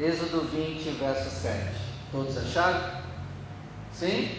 [0.00, 1.58] Êxodo 20, verso 7.
[2.10, 3.02] Todos acharam?
[3.92, 4.30] Sim?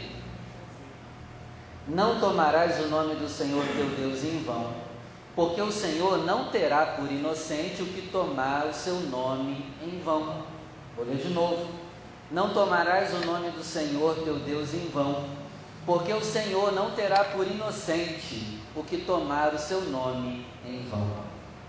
[1.87, 4.73] Não tomarás o nome do Senhor teu Deus em vão,
[5.35, 10.43] porque o Senhor não terá por inocente o que tomar o seu nome em vão.
[10.95, 11.67] Vou ler de novo.
[12.31, 15.25] Não tomarás o nome do Senhor teu Deus em vão,
[15.85, 21.07] porque o Senhor não terá por inocente o que tomar o seu nome em vão.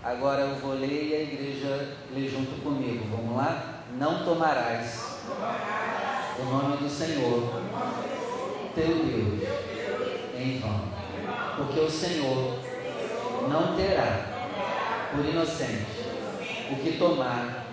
[0.03, 3.05] Agora eu vou ler e a igreja lê junto comigo.
[3.09, 3.74] Vamos lá?
[3.97, 5.21] Não tomarás
[6.37, 7.61] o nome do Senhor,
[8.75, 9.49] teu Deus,
[10.37, 10.81] em vão,
[11.55, 12.59] porque o Senhor
[13.49, 14.19] não terá
[15.11, 15.85] por inocente
[16.71, 17.67] o que tomar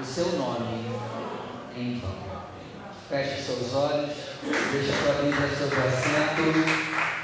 [0.00, 0.86] o seu nome
[1.76, 2.16] em vão.
[3.10, 6.44] Feche seus olhos, deixa a tua Bíblia sobre o assento.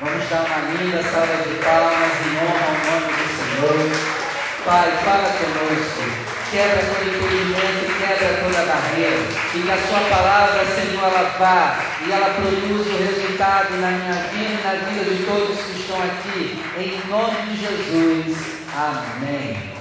[0.01, 4.19] Vamos dar uma linda salva de palmas em honra ao nome do Senhor.
[4.67, 6.29] Pai, fala conosco.
[6.51, 7.78] Quebra todo impedimento,
[8.09, 9.19] quebra toda barreira.
[9.55, 14.23] E que a sua palavra, Senhor, ela vá e ela produza o resultado na minha
[14.29, 16.59] vida e na vida de todos que estão aqui.
[16.79, 18.59] Em nome de Jesus.
[18.75, 19.75] Amém.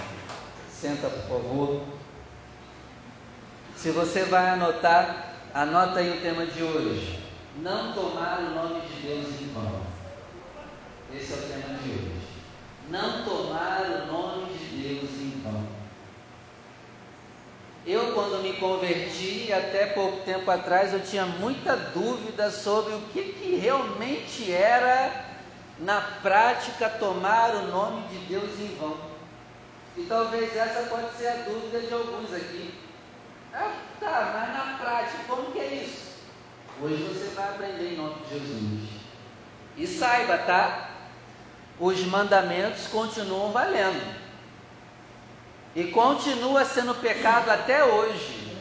[0.70, 1.82] Senta, por favor.
[3.76, 7.24] Se você vai anotar, anota aí o tema de hoje.
[7.62, 9.82] Não tomar o nome de Deus em vão.
[11.16, 12.28] Esse é o tema de hoje.
[12.90, 15.77] Não tomar o nome de Deus em vão.
[17.88, 23.24] Eu, quando me converti, até pouco tempo atrás, eu tinha muita dúvida sobre o que,
[23.24, 25.26] que realmente era,
[25.80, 28.98] na prática, tomar o nome de Deus em vão.
[29.96, 32.74] E talvez essa pode ser a dúvida de alguns aqui.
[33.54, 33.72] Ah,
[34.02, 36.08] tá, mas na prática, como que é isso?
[36.82, 38.90] Hoje você vai aprender em nome de Jesus.
[39.78, 40.90] E saiba, tá?
[41.80, 44.27] Os mandamentos continuam valendo.
[45.78, 48.58] E continua sendo pecado até hoje.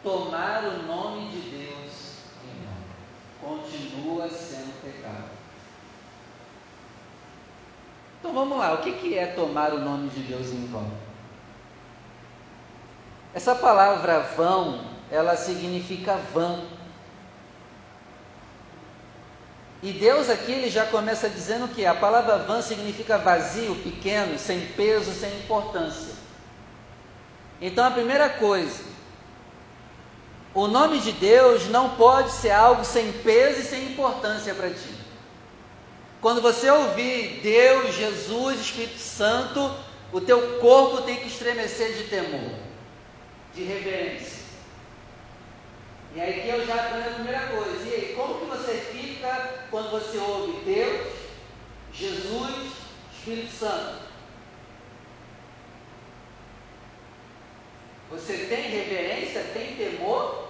[0.00, 3.58] Tomar o nome de Deus em vão.
[3.58, 5.24] Continua sendo pecado.
[8.20, 10.88] Então vamos lá, o que, que é tomar o nome de Deus em vão?
[13.34, 16.62] Essa palavra vão, ela significa vão.
[19.82, 24.60] E Deus aqui ele já começa dizendo que a palavra vã significa vazio, pequeno, sem
[24.68, 26.15] peso, sem importância.
[27.60, 28.84] Então a primeira coisa,
[30.54, 34.94] o nome de Deus não pode ser algo sem peso e sem importância para ti.
[36.20, 39.74] Quando você ouvir Deus, Jesus, Espírito Santo,
[40.12, 42.52] o teu corpo tem que estremecer de temor,
[43.54, 44.36] de reverência.
[46.14, 47.88] E aí que eu já aprendo a primeira coisa.
[47.88, 51.12] E aí, como que você fica quando você ouve Deus,
[51.92, 52.72] Jesus,
[53.12, 54.05] Espírito Santo?
[58.10, 60.48] Você tem reverência, tem temor?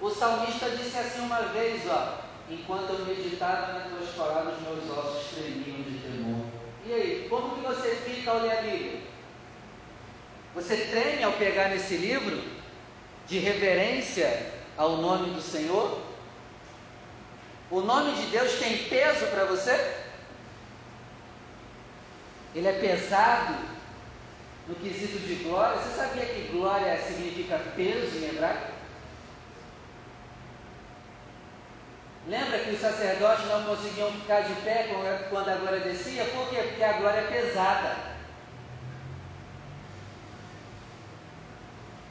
[0.00, 2.18] O salmista disse assim uma vez, ó,
[2.50, 6.46] enquanto eu meditava nas tuas palavras, meus ossos tremiam de temor.
[6.86, 9.00] E aí, como que você fica ao ler a Bíblia?
[10.54, 12.42] Você treme ao pegar nesse livro
[13.26, 16.00] de reverência ao nome do Senhor?
[17.70, 19.94] O nome de Deus tem peso para você?
[22.54, 23.77] Ele é pesado
[24.68, 25.78] no quesito de glória.
[25.78, 28.78] Você sabia que glória significa peso em hebraico?
[32.28, 34.88] Lembra que os sacerdotes não conseguiam ficar de pé
[35.30, 36.26] quando a glória descia?
[36.26, 36.56] Por quê?
[36.56, 37.96] Porque a glória é pesada.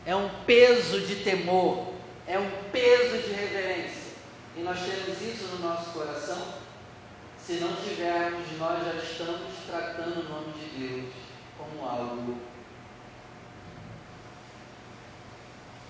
[0.08, 1.94] É um peso de temor,
[2.26, 4.14] é um peso de reverência.
[4.56, 6.56] E nós temos isso no nosso coração.
[7.38, 11.27] Se não tivermos, nós já estamos tratando o nome de Deus
[11.58, 12.38] como algo.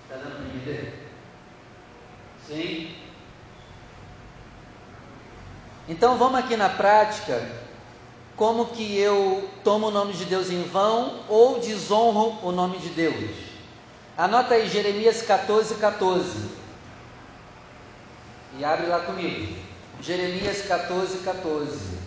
[0.04, 1.08] Está dando para entender?
[2.46, 2.94] Sim?
[5.88, 7.50] Então vamos aqui na prática,
[8.36, 12.90] como que eu tomo o nome de Deus em vão ou desonro o nome de
[12.90, 13.30] Deus.
[14.16, 16.48] Anota aí Jeremias 14, 14.
[18.58, 19.56] E abre lá comigo.
[20.00, 21.97] Jeremias 14, 14.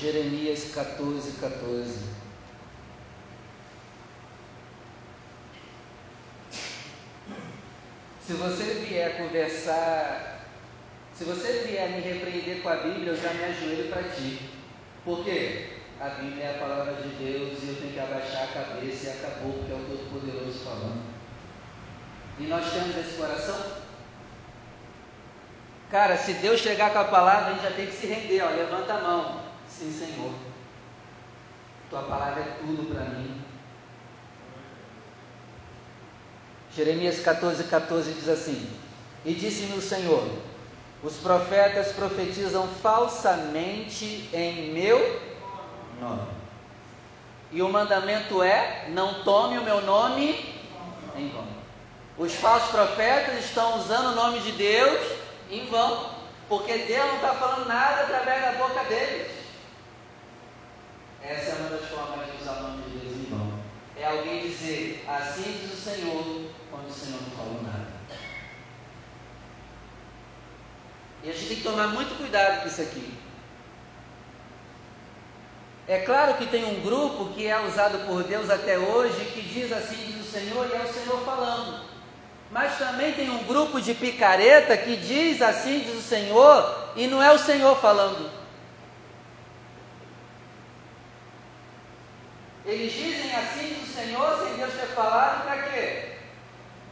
[0.00, 1.94] Jeremias 14, 14.
[8.26, 10.46] Se você vier conversar,
[11.12, 14.40] se você vier me repreender com a Bíblia, eu já me ajoelho para ti.
[15.04, 15.68] Por quê?
[16.00, 19.10] A Bíblia é a palavra de Deus e eu tenho que abaixar a cabeça e
[19.10, 21.02] acabou, porque é o Todo-Poderoso falando.
[22.38, 23.82] E nós temos esse coração?
[25.90, 28.48] Cara, se Deus chegar com a palavra, a gente já tem que se render, ó,
[28.48, 29.39] levanta a mão.
[29.80, 30.30] Sim, Senhor.
[31.88, 33.40] Tua palavra é tudo para mim.
[36.76, 38.70] Jeremias 14, 14 diz assim:
[39.24, 40.22] E disse-me o Senhor:
[41.02, 44.98] Os profetas profetizam falsamente em meu
[45.98, 46.28] nome.
[47.50, 50.60] E o mandamento é: Não tome o meu nome
[51.16, 51.46] em vão.
[52.18, 55.00] Os falsos profetas estão usando o nome de Deus
[55.50, 56.10] em vão,
[56.50, 59.39] porque Deus não está falando nada através da boca deles.
[61.22, 63.52] Essa é uma das formas de usar o nome de Deus em vão.
[63.96, 67.90] É alguém dizer, assim diz o Senhor, quando o Senhor não falou nada.
[71.22, 73.12] E a gente tem que tomar muito cuidado com isso aqui.
[75.86, 79.72] É claro que tem um grupo que é usado por Deus até hoje que diz
[79.72, 81.84] assim diz o Senhor e é o Senhor falando.
[82.50, 87.22] Mas também tem um grupo de picareta que diz assim diz o Senhor e não
[87.22, 88.39] é o Senhor falando.
[92.70, 96.10] Eles dizem assim do Senhor sem Deus ter falado, para quê?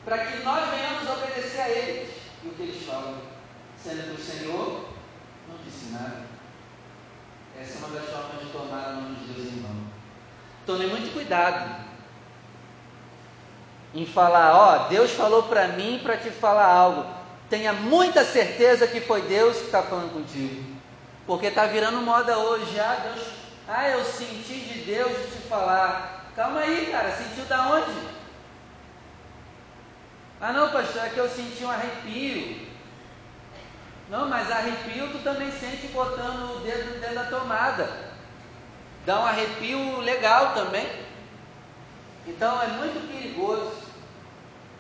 [0.05, 2.11] Para que nós venhamos obedecer a eles.
[2.43, 3.15] E o que eles falam?
[3.81, 4.89] Sendo que o Senhor
[5.49, 6.23] não disse nada.
[7.61, 9.77] Essa é uma das formas de tomar o nome de Deus em mão.
[10.67, 11.87] Tome muito cuidado
[13.95, 17.07] em falar, ó, Deus falou para mim para te falar algo.
[17.49, 20.77] Tenha muita certeza que foi Deus que está falando contigo.
[21.25, 26.33] Porque está virando moda hoje, ah, Deus ah, eu senti de Deus de te falar.
[26.35, 27.93] Calma aí, cara, sentiu da onde?
[30.41, 32.67] Ah, não, pastor, é que eu senti um arrepio.
[34.09, 37.91] Não, mas arrepio tu também sente botando o dedo dentro da tomada.
[39.05, 40.89] Dá um arrepio legal também.
[42.27, 43.83] Então é muito perigoso.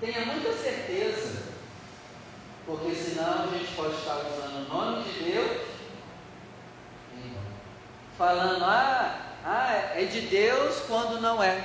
[0.00, 1.42] Tenha muita certeza.
[2.64, 5.77] Porque senão a gente pode estar usando o nome de Deus
[8.18, 9.16] falando, ah,
[9.46, 11.62] ah, é de Deus quando não é.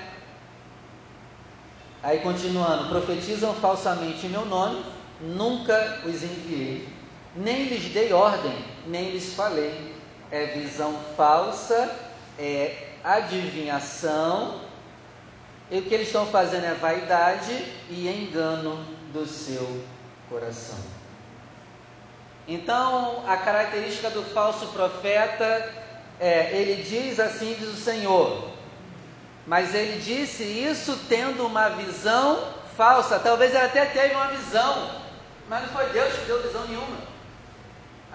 [2.03, 4.85] Aí continuando, profetizam falsamente em meu nome,
[5.19, 6.87] nunca os enviei,
[7.35, 8.55] nem lhes dei ordem,
[8.85, 9.93] nem lhes falei.
[10.29, 11.91] É visão falsa,
[12.37, 14.61] é adivinhação,
[15.71, 17.51] e o que eles estão fazendo é vaidade
[17.89, 19.83] e engano do seu
[20.29, 20.77] coração.
[22.47, 25.82] Então, a característica do falso profeta
[26.23, 28.49] é, ele diz assim, diz o Senhor,
[29.45, 32.47] mas ele disse isso tendo uma visão
[32.77, 33.19] falsa.
[33.19, 35.01] Talvez ele até teve uma visão,
[35.49, 36.97] mas não foi Deus que deu visão nenhuma.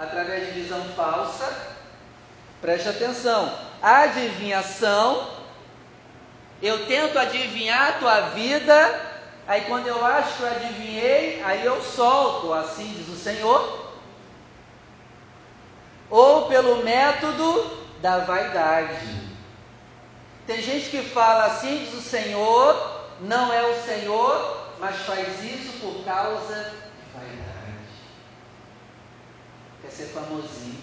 [0.00, 1.54] Através de visão falsa,
[2.62, 3.52] preste atenção,
[3.82, 5.28] adivinhação,
[6.62, 9.00] eu tento adivinhar a tua vida,
[9.46, 13.86] aí quando eu acho que eu adivinhei, aí eu solto, assim diz o Senhor.
[16.08, 19.28] Ou pelo método da vaidade.
[20.46, 25.78] Tem gente que fala assim, diz o Senhor, não é o Senhor, mas faz isso
[25.80, 27.74] por causa de vaidade.
[29.82, 30.80] Quer ser famosinho,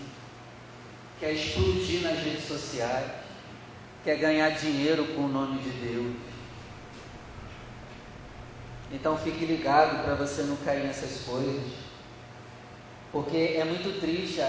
[1.19, 3.12] quer explodir nas redes sociais,
[4.03, 6.15] quer ganhar dinheiro com o nome de Deus.
[8.91, 11.73] Então fique ligado para você não cair nessas coisas.
[13.12, 14.41] Porque é muito triste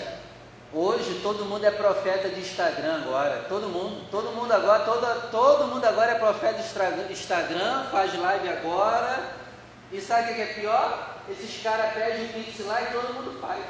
[0.72, 3.46] Hoje todo mundo é profeta de Instagram agora.
[3.48, 8.48] Todo mundo, todo mundo agora, todo, todo mundo agora é profeta de Instagram, faz live
[8.48, 9.46] agora.
[9.92, 11.16] E sabe o que é pior?
[11.28, 13.64] Esses caras pedem pix lá e todo mundo faz.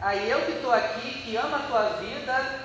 [0.00, 2.60] Aí eu que estou aqui, que amo a tua vida,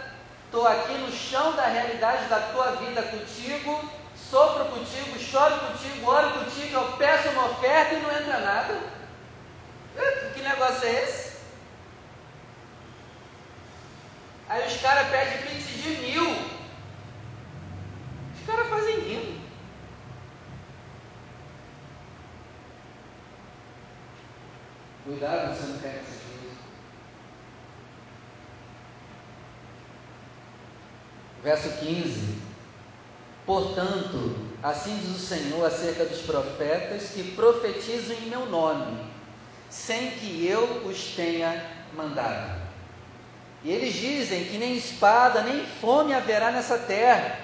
[0.46, 6.30] estou aqui no chão da realidade da tua vida contigo, sopro contigo, choro contigo, oro
[6.32, 8.80] contigo, eu peço uma oferta e não entra nada.
[10.34, 11.25] Que negócio é esse?
[14.48, 16.32] Aí os caras pedem pix de mil.
[18.34, 19.42] Os caras fazem rindo.
[25.04, 26.58] Cuidado, você não quer essas coisas.
[31.44, 32.36] Verso 15.
[33.46, 39.00] Portanto, assim diz o Senhor acerca dos profetas que profetizam em meu nome,
[39.70, 41.64] sem que eu os tenha
[41.96, 42.65] mandado.
[43.66, 47.40] E eles dizem que nem espada, nem fome haverá nessa terra.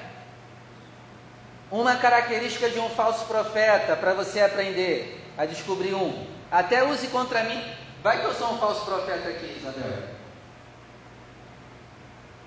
[1.71, 6.27] Uma característica de um falso profeta, para você aprender a descobrir um.
[6.51, 7.59] Até use contra mim.
[8.03, 10.09] Vai que eu sou um falso profeta aqui, Isabel.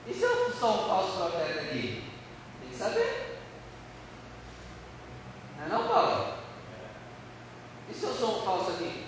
[0.07, 2.05] E se eu sou um falso profeta aqui?
[2.61, 3.41] Tem que saber.
[5.59, 6.35] Não é não, Paulo?
[7.91, 9.05] E se eu sou um falso aqui?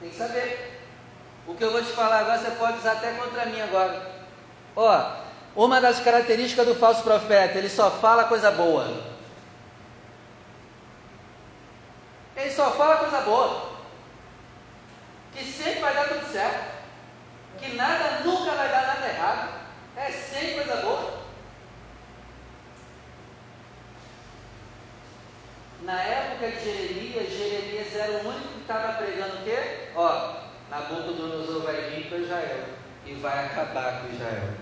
[0.00, 0.71] Tem que saber.
[1.46, 4.10] O que eu vou te falar agora você pode usar até contra mim agora.
[4.76, 5.22] Ó,
[5.54, 9.12] uma das características do falso profeta, ele só fala coisa boa.
[12.36, 13.72] Ele só fala coisa boa.
[15.34, 16.72] Que sempre vai dar tudo certo.
[17.58, 19.48] Que nada nunca vai dar nada errado.
[19.96, 21.22] É sempre coisa boa.
[25.82, 29.88] Na época de Jeremias, Jeremias era o único que estava pregando o quê?
[29.96, 30.34] Ó,
[30.72, 32.64] Nabucodonosor vai vir para Israel
[33.04, 34.54] e vai acabar com Israel.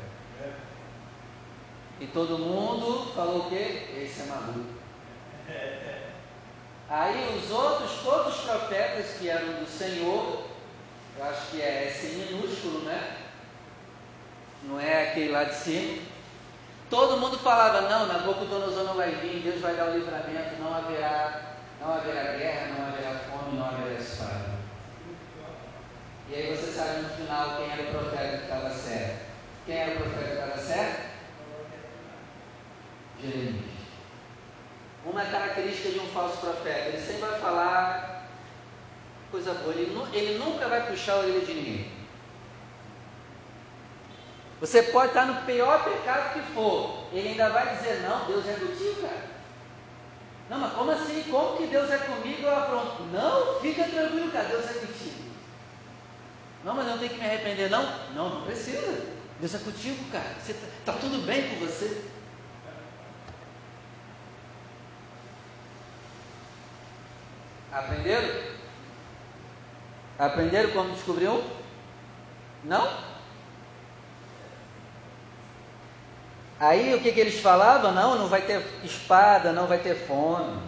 [2.01, 3.87] E todo mundo falou o quê?
[3.97, 4.75] Esse é maluco.
[6.89, 10.47] Aí os outros, todos os profetas que eram do Senhor,
[11.17, 13.17] eu acho que é S minúsculo, né?
[14.65, 16.03] Não é aquele lá de cima.
[16.89, 21.55] Todo mundo falava, não, Nabucodonosor não vai vir, Deus vai dar o livramento, não haverá,
[21.81, 24.50] não haverá guerra, não haverá fome, não haverá espada.
[26.31, 29.19] E aí você sabe no final quem era o profeta que estava certo.
[29.67, 31.11] Quem era o profeta que estava certo?
[33.21, 33.65] Jeremias.
[35.05, 38.29] Uma característica de um falso profeta, ele sempre vai falar
[39.31, 41.91] coisa boa, ele, ele nunca vai puxar a orelha de ninguém.
[44.61, 48.53] Você pode estar no pior pecado que for, ele ainda vai dizer: Não, Deus é
[48.53, 49.31] contigo, cara.
[50.51, 51.25] Não, mas como assim?
[51.31, 52.43] Como que Deus é comigo?
[52.43, 53.03] Eu apronto.
[53.05, 55.10] Não, fica tranquilo, cara, Deus é contigo.
[56.65, 57.83] Não, mas eu não tenho que me arrepender, não?
[58.15, 59.07] Não, não precisa.
[59.39, 60.37] Deus é contigo, cara.
[60.47, 62.05] Está tá tudo bem com você.
[67.73, 68.29] Aprenderam?
[70.19, 71.43] Aprenderam como descobrir um?
[72.65, 73.11] Não?
[76.59, 77.93] Aí o que, que eles falavam?
[77.93, 80.61] Não, não vai ter espada, não vai ter fome.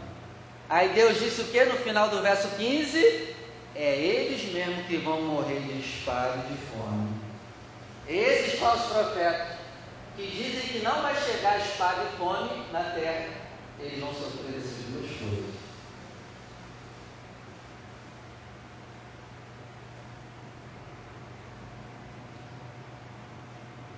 [0.71, 3.32] Aí Deus disse o que no final do verso 15?
[3.75, 7.09] É eles mesmo que vão morrer de espada e de fome.
[8.07, 9.59] Esses falsos profetas
[10.17, 13.29] que dizem que não vai chegar espada e fome na terra,
[13.81, 15.55] eles vão sofrer essas duas coisas.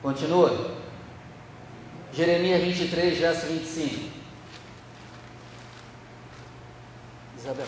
[0.03, 0.85] Continua.
[2.13, 4.13] Jeremias 23, verso 25.
[7.39, 7.67] Isabel,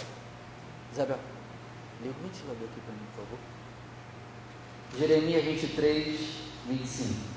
[0.92, 1.18] Isabel,
[2.02, 3.38] lê o ventilador aqui para mim, por favor.
[4.98, 6.20] Jeremias 23,
[6.68, 7.36] 25.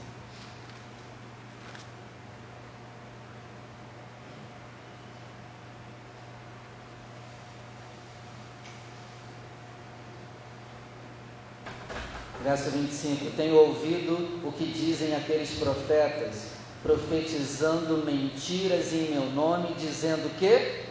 [12.43, 16.47] Verso 25: Tenho ouvido o que dizem aqueles profetas
[16.81, 20.85] profetizando mentiras em meu nome, dizendo que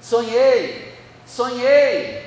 [0.00, 0.92] sonhei,
[1.26, 2.25] sonhei.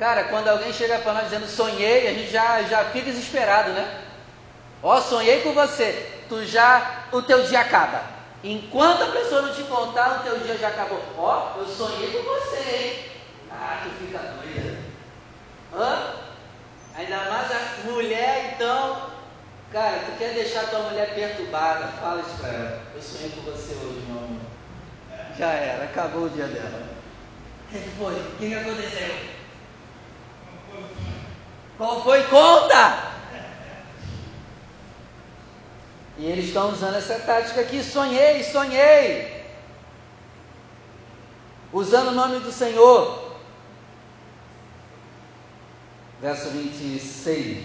[0.00, 4.00] Cara, quando alguém chega para nós dizendo sonhei, a gente já, já fica desesperado, né?
[4.82, 8.02] Ó, sonhei com você, tu já, o teu dia acaba.
[8.42, 11.02] Enquanto a pessoa não te contar, o teu dia já acabou.
[11.18, 13.04] Ó, eu sonhei com você, hein?
[13.52, 14.78] Ah, tu fica doida.
[15.76, 16.14] Hã?
[16.96, 19.10] Ainda mais a mulher, então,
[19.70, 21.86] Cara, tu quer deixar tua mulher perturbada?
[22.00, 22.82] Fala isso para ela.
[22.92, 24.40] Eu sonhei com você hoje, meu amor.
[25.38, 26.82] Já era, acabou o dia dela.
[27.68, 28.14] O que foi?
[28.14, 29.39] O que aconteceu?
[31.76, 32.22] Qual foi?
[32.24, 33.10] Conta!
[36.18, 37.82] E eles estão usando essa tática aqui.
[37.82, 39.42] Sonhei, sonhei.
[41.72, 43.36] Usando o nome do Senhor.
[46.20, 47.64] Verso 26.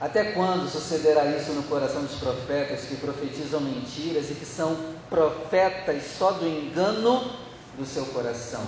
[0.00, 4.76] Até quando sucederá isso no coração dos profetas que profetizam mentiras e que são
[5.08, 7.32] profetas só do engano
[7.76, 8.64] do seu coração?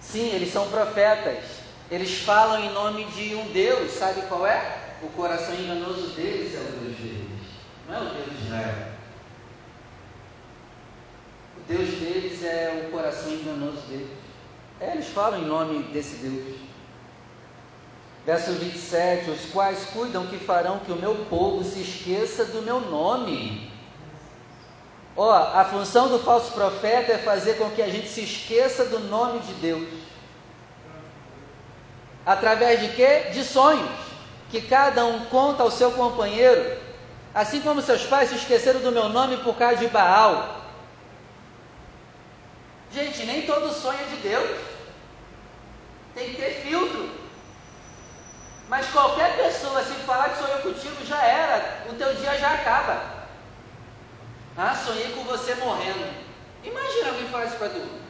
[0.00, 1.65] Sim, eles são profetas.
[1.90, 4.78] Eles falam em nome de um Deus, sabe qual é?
[5.02, 7.40] O coração enganoso deles é o Deus deles,
[7.88, 8.88] não é o Deus de Israel.
[11.56, 14.08] O Deus deles é o coração enganoso deles.
[14.80, 16.56] É, eles falam em nome desse Deus.
[18.26, 22.80] Verso 27: Os quais cuidam que farão que o meu povo se esqueça do meu
[22.80, 23.70] nome.
[25.16, 28.98] Ó, a função do falso profeta é fazer com que a gente se esqueça do
[28.98, 30.05] nome de Deus.
[32.26, 33.30] Através de quê?
[33.32, 33.88] De sonhos,
[34.50, 36.76] que cada um conta ao seu companheiro.
[37.32, 40.60] Assim como seus pais se esqueceram do meu nome por causa de Baal.
[42.92, 44.58] Gente, nem todo sonho é de Deus.
[46.16, 47.10] Tem que ter filtro.
[48.68, 53.00] Mas qualquer pessoa, se falar que sonhou contigo, já era, o teu dia já acaba.
[54.56, 56.12] Ah, sonhei com você morrendo.
[56.64, 58.05] Imagina alguém falar isso para tu.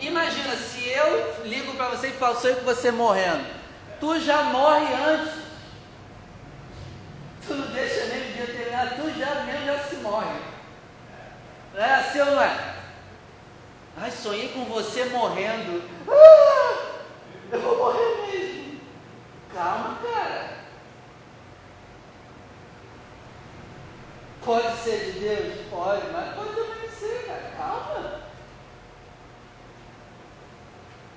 [0.00, 3.44] Imagina se eu ligo para você e falo, sonhei com você morrendo.
[4.00, 5.44] Tu já morre antes.
[7.46, 10.40] Tu não deixa nem o dia terminar, tu já mesmo já se morre.
[11.76, 12.74] É assim ou não é?
[13.96, 15.82] Ai, sonhei com você morrendo.
[16.08, 17.02] Ah,
[17.52, 18.80] eu vou morrer mesmo.
[19.54, 20.54] Calma, cara.
[24.44, 25.66] Pode ser de Deus?
[25.70, 27.52] Pode, mas pode também ser, cara.
[27.56, 28.13] Calma.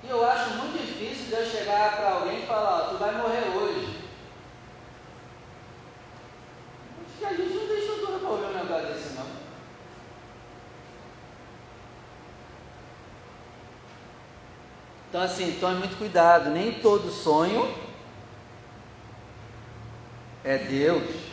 [0.08, 3.46] Eu acho muito difícil de eu chegar para alguém e falar, ó, tu vai morrer
[3.54, 4.00] hoje.
[7.04, 9.26] Acho que a gente não tem estrutura para ouvir um negócio desse não.
[15.10, 17.74] Então assim, tome muito cuidado, nem todo sonho
[20.42, 21.28] é Deus.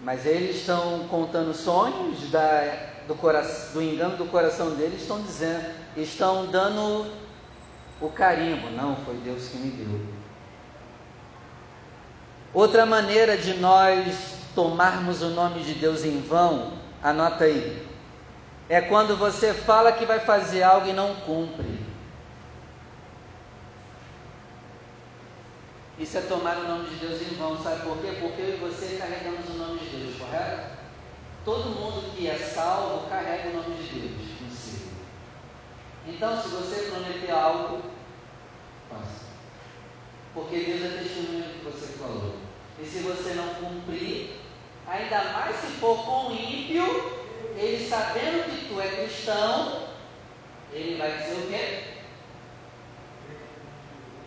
[0.00, 5.83] Mas eles estão contando sonhos da, do, coração, do engano do coração deles, estão dizendo,
[5.96, 7.10] estão dando
[8.00, 8.70] o carimbo.
[8.70, 10.00] Não, foi Deus que me deu.
[12.52, 16.72] Outra maneira de nós tomarmos o nome de Deus em vão,
[17.02, 17.84] anota aí,
[18.68, 21.84] é quando você fala que vai fazer algo e não cumpre.
[25.98, 28.16] Isso é tomar o nome de Deus em vão, sabe por quê?
[28.20, 30.74] Porque eu e você carregamos o nome de Deus, correto?
[31.44, 34.33] Todo mundo que é salvo carrega o nome de Deus.
[36.06, 37.82] Então, se você prometer algo,
[38.90, 39.24] faça.
[40.34, 42.34] Porque Deus é testemunha do que você falou.
[42.78, 44.36] E se você não cumprir,
[44.86, 46.84] ainda mais se for com ímpio,
[47.56, 49.88] ele sabendo que tu é cristão,
[50.72, 51.84] ele vai dizer o quê?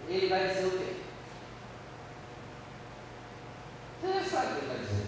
[0.07, 0.95] Ele vai dizer o quê?
[4.01, 5.07] Você já sabe o que ele vai dizer.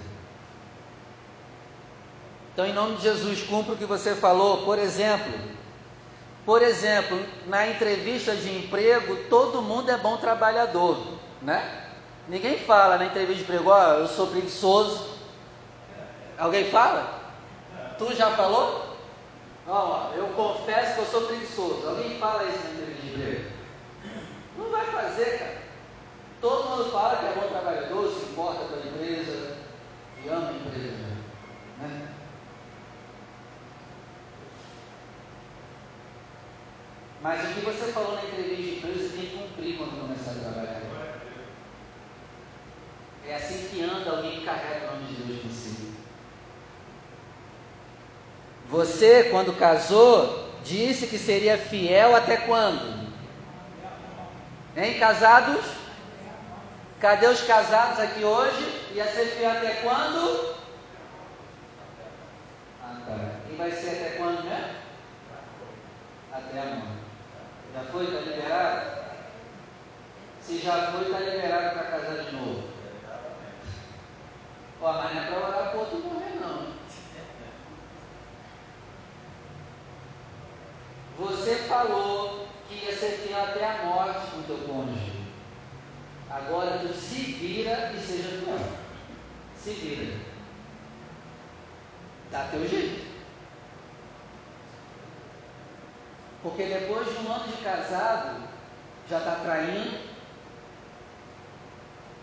[2.54, 4.66] Então, em nome de Jesus, cumpra o que você falou.
[4.66, 5.32] Por exemplo,
[6.50, 10.98] por exemplo, na entrevista de emprego, todo mundo é bom trabalhador,
[11.44, 11.92] né?
[12.28, 15.16] Ninguém fala na entrevista de emprego, ó, oh, eu sou preguiçoso.
[16.40, 17.22] Alguém fala?
[18.00, 18.98] Tu já falou?
[20.16, 21.88] Eu confesso que eu sou preguiçoso.
[21.88, 23.52] Alguém fala isso na entrevista de emprego?
[24.58, 25.58] Não vai fazer, cara.
[26.42, 29.56] Todo mundo fala que é bom trabalhador, se importa com a empresa
[30.26, 31.06] e ama a empresa.
[31.78, 32.08] Né?
[37.22, 40.32] Mas o que você falou na entrevista de emprego, você tem que cumprir quando começar
[40.32, 40.82] a trabalhar.
[43.28, 45.94] É assim que anda alguém que carrega o nome de Deus consigo.
[48.70, 53.10] Você, quando casou, disse que seria fiel até quando?
[54.78, 55.66] Em casados?
[57.00, 58.92] Cadê os casados aqui hoje?
[58.94, 60.56] Ia ser fiel até quando?
[62.82, 63.16] Ah, tá.
[63.52, 64.76] E vai ser até quando mesmo?
[66.32, 66.99] Até amanhã.
[67.80, 68.04] Já foi?
[68.04, 69.00] Está liberado?
[70.42, 72.64] Se já foi, está liberado para casar de novo.
[74.82, 76.74] Ó, mas não é para orar o outro morrer, não.
[81.20, 85.14] Você falou que ia ser fiel até a morte com o teu cônjuge.
[86.30, 88.60] Agora tu se vira e seja fiel.
[89.58, 90.20] Se vira.
[92.30, 93.19] Dá teu jeito.
[96.42, 98.44] Porque depois de um ano de casado,
[99.10, 100.00] já está traindo.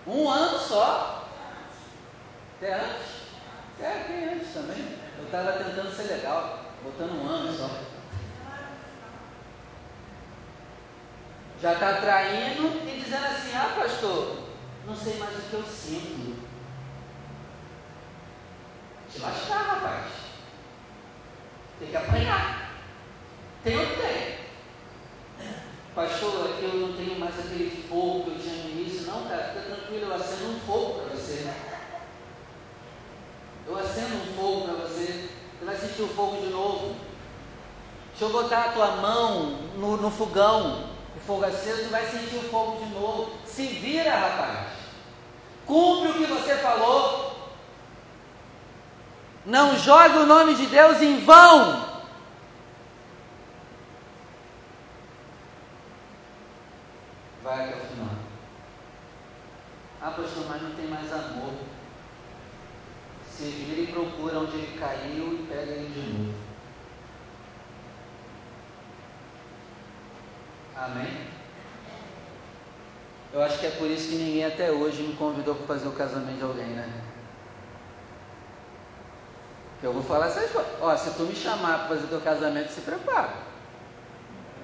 [0.06, 1.28] Um ano só.
[2.56, 3.06] Até antes.
[3.78, 4.98] Até antes também.
[5.18, 7.96] Eu estava tentando ser legal, botando um ano só.
[11.60, 14.42] já está traindo e dizendo assim: Ah, pastor,
[14.86, 16.36] não sei mais o que eu sinto.
[19.10, 20.06] Te lascar, rapaz.
[21.78, 22.70] Tem que apanhar.
[23.64, 24.36] Tem ou não tem?
[25.94, 26.66] Pastor, aqui
[27.28, 29.06] aquele fogo que eu tinha no início.
[29.06, 31.52] Não, cara, fica tranquilo, eu acendo um fogo para você.
[33.66, 35.28] Eu acendo um fogo para você.
[35.58, 36.96] Você vai sentir o fogo de novo.
[38.10, 42.50] Deixa eu botar a tua mão no, no fogão o fogo aceso, vai sentir o
[42.50, 43.32] fogo de novo.
[43.46, 44.68] Se vira, rapaz.
[45.64, 47.34] Cumpre o que você falou.
[49.46, 51.86] Não jogue o nome de Deus em vão.
[57.42, 58.14] Vai até o final.
[60.02, 61.54] Ah, pastor, mas não tem mais amor.
[63.30, 66.46] Se vira e procura onde ele caiu e pega ele de novo.
[70.76, 71.08] Amém?
[73.32, 73.58] Eu acho
[74.06, 76.88] que ninguém até hoje me convidou para fazer o casamento de alguém, né?
[79.82, 80.72] Eu vou falar essas coisas.
[80.80, 83.30] Ó, se tu me chamar para fazer teu casamento, se prepara.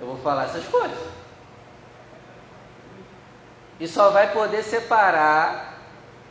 [0.00, 0.98] Eu vou falar essas coisas.
[3.78, 5.78] E só vai poder separar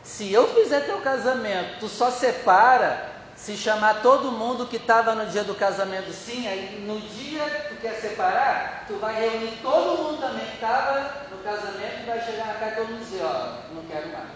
[0.02, 1.80] se eu fizer teu casamento.
[1.80, 3.11] Tu só separa
[3.42, 7.74] se chamar todo mundo que estava no dia do casamento, sim, aí no dia que
[7.74, 12.24] tu quer separar, tu vai reunir todo mundo também que estava no casamento e vai
[12.24, 14.28] chegar na casa e todo mundo dizer, ó, não quero mais.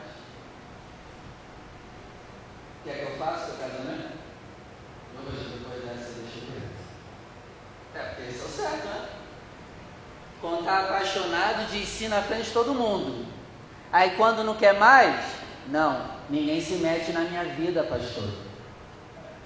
[2.83, 4.11] Quer que eu faça o casamento?
[5.25, 6.69] Hoje, depois dessa, deixa eu ver.
[7.95, 9.09] É, porque esse é o certo, né?
[10.40, 13.25] Quando está apaixonado, diz sim na frente de todo mundo.
[13.92, 15.25] Aí quando não quer mais,
[15.69, 18.47] não, ninguém se mete na minha vida, pastor.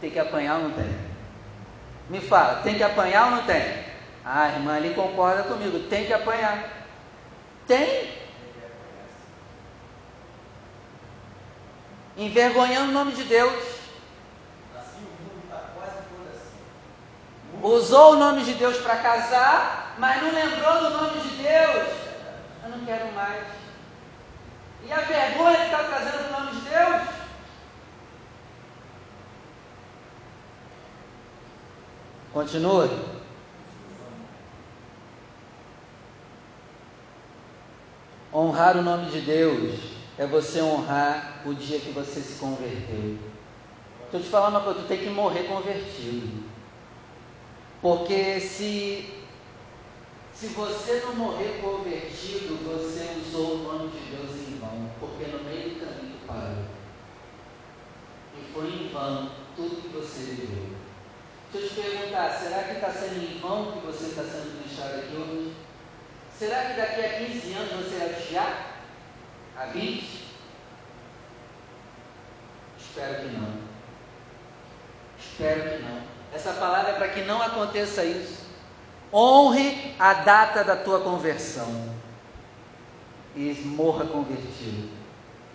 [0.01, 0.99] Tem que apanhar ou não tem?
[2.09, 3.85] Me fala, tem que apanhar ou não tem?
[4.25, 6.69] Ah, a irmã ali concorda comigo, tem que apanhar.
[7.67, 8.11] Tem.
[12.17, 13.81] Envergonhando o nome de Deus.
[17.63, 21.89] Usou o nome de Deus para casar, mas não lembrou do nome de Deus.
[22.65, 23.45] Eu não quero mais.
[24.87, 27.20] E a vergonha que está trazendo o nome de Deus?
[32.33, 32.91] Continue.
[38.33, 39.81] Honrar o nome de Deus
[40.17, 43.19] é você honrar o dia que você se converteu.
[44.13, 46.45] Eu te falar uma coisa, tu tem que morrer convertido.
[47.83, 49.13] Porque se,
[50.33, 54.91] se você não morrer convertido, você usou o nome de Deus em vão.
[55.01, 56.65] Porque no meio do caminho parou.
[58.37, 60.90] E foi em vão tudo que você viveu.
[61.53, 65.01] Deixa eu te perguntar, será que está sendo em vão que você está sendo ministrado
[65.01, 65.53] aqui hoje?
[66.39, 68.83] Será que daqui a 15 anos você vai desviar?
[69.57, 70.25] A 20?
[72.79, 73.55] Espero que não.
[75.19, 76.03] Espero que não.
[76.33, 78.45] Essa palavra é para que não aconteça isso.
[79.13, 81.95] Honre a data da tua conversão
[83.35, 84.89] e morra convertido.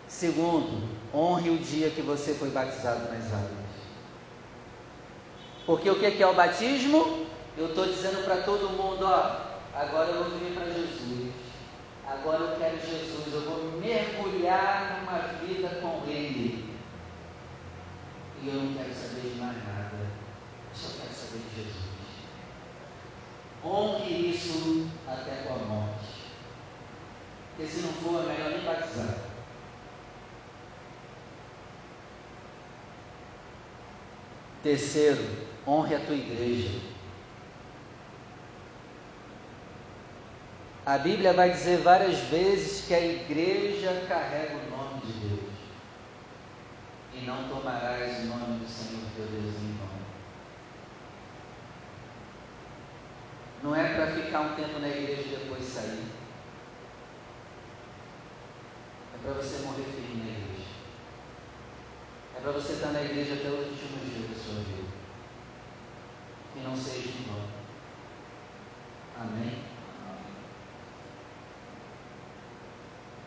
[0.10, 3.65] Segundo, honre o dia que você foi batizado nas águas.
[5.66, 7.26] Porque o que é o batismo?
[7.58, 11.34] Eu estou dizendo para todo mundo, ó, agora eu vou viver para Jesus.
[12.06, 16.76] Agora eu quero Jesus, eu vou mergulhar numa vida com Ele.
[18.44, 19.96] E eu não quero saber de mais nada.
[19.96, 21.86] Eu só quero saber de Jesus.
[23.64, 26.26] Honre isso até com a morte.
[27.56, 29.18] Porque se não for, é melhor nem batizar.
[34.62, 36.80] Terceiro, honre a tua igreja.
[40.86, 45.56] A Bíblia vai dizer várias vezes que a igreja carrega o nome de Deus.
[47.14, 49.88] E não tomarás o nome do Senhor teu Deus em vão.
[53.64, 56.06] Não é para ficar um tempo na igreja e depois sair.
[59.16, 60.70] É para você morrer firme na igreja.
[62.38, 64.85] É para você estar na igreja até os últimos dias da sua vida
[66.56, 67.42] que não seja em vão.
[69.22, 69.60] Amém?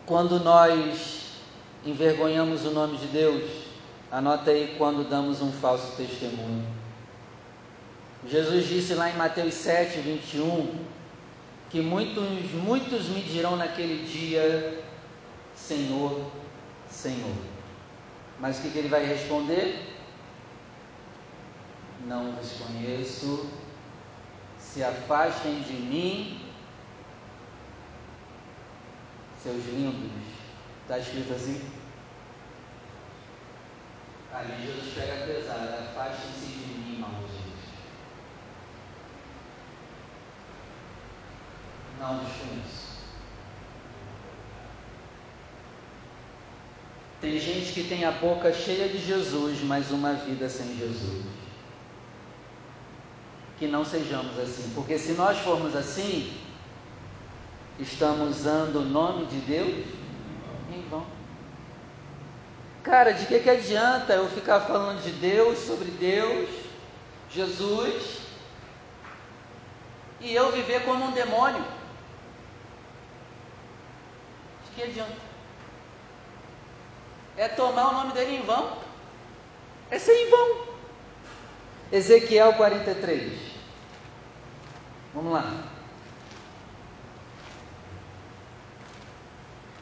[0.05, 1.33] Quando nós
[1.85, 3.43] envergonhamos o nome de Deus,
[4.11, 6.67] anota aí quando damos um falso testemunho.
[8.27, 10.75] Jesus disse lá em Mateus 7, 21,
[11.69, 14.83] que muitos, muitos me dirão naquele dia,
[15.55, 16.29] Senhor,
[16.89, 17.35] Senhor.
[18.39, 19.98] Mas o que, que ele vai responder?
[22.05, 23.49] Não vos conheço,
[24.57, 26.41] se afastem de mim,
[29.41, 30.11] seus lindos.
[30.83, 31.61] Está escrito assim?
[34.33, 37.39] Ali Jesus pega pesado, afastem-se de mim, malditos.
[41.99, 42.89] Não vos conheço.
[47.21, 51.38] Tem gente que tem a boca cheia de Jesus, mas uma vida sem Jesus
[53.59, 56.33] que não sejamos assim, porque se nós formos assim,
[57.77, 59.85] estamos usando o nome de Deus
[60.73, 61.05] em vão.
[62.81, 66.49] Cara, de que, que adianta eu ficar falando de Deus, sobre Deus,
[67.29, 68.19] Jesus,
[70.21, 71.63] e eu viver como um demônio?
[74.65, 75.29] De que adianta?
[77.35, 78.77] É tomar o nome dele em vão?
[79.91, 80.69] É ser em vão.
[81.91, 83.48] Ezequiel 43.
[85.13, 85.63] Vamos lá.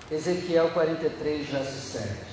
[0.09, 2.27] Ezequiel 43, verso 7.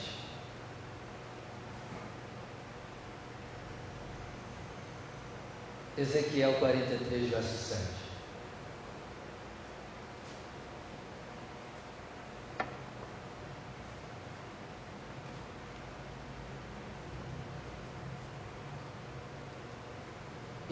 [5.98, 8.03] Ezequiel 43, verso 7.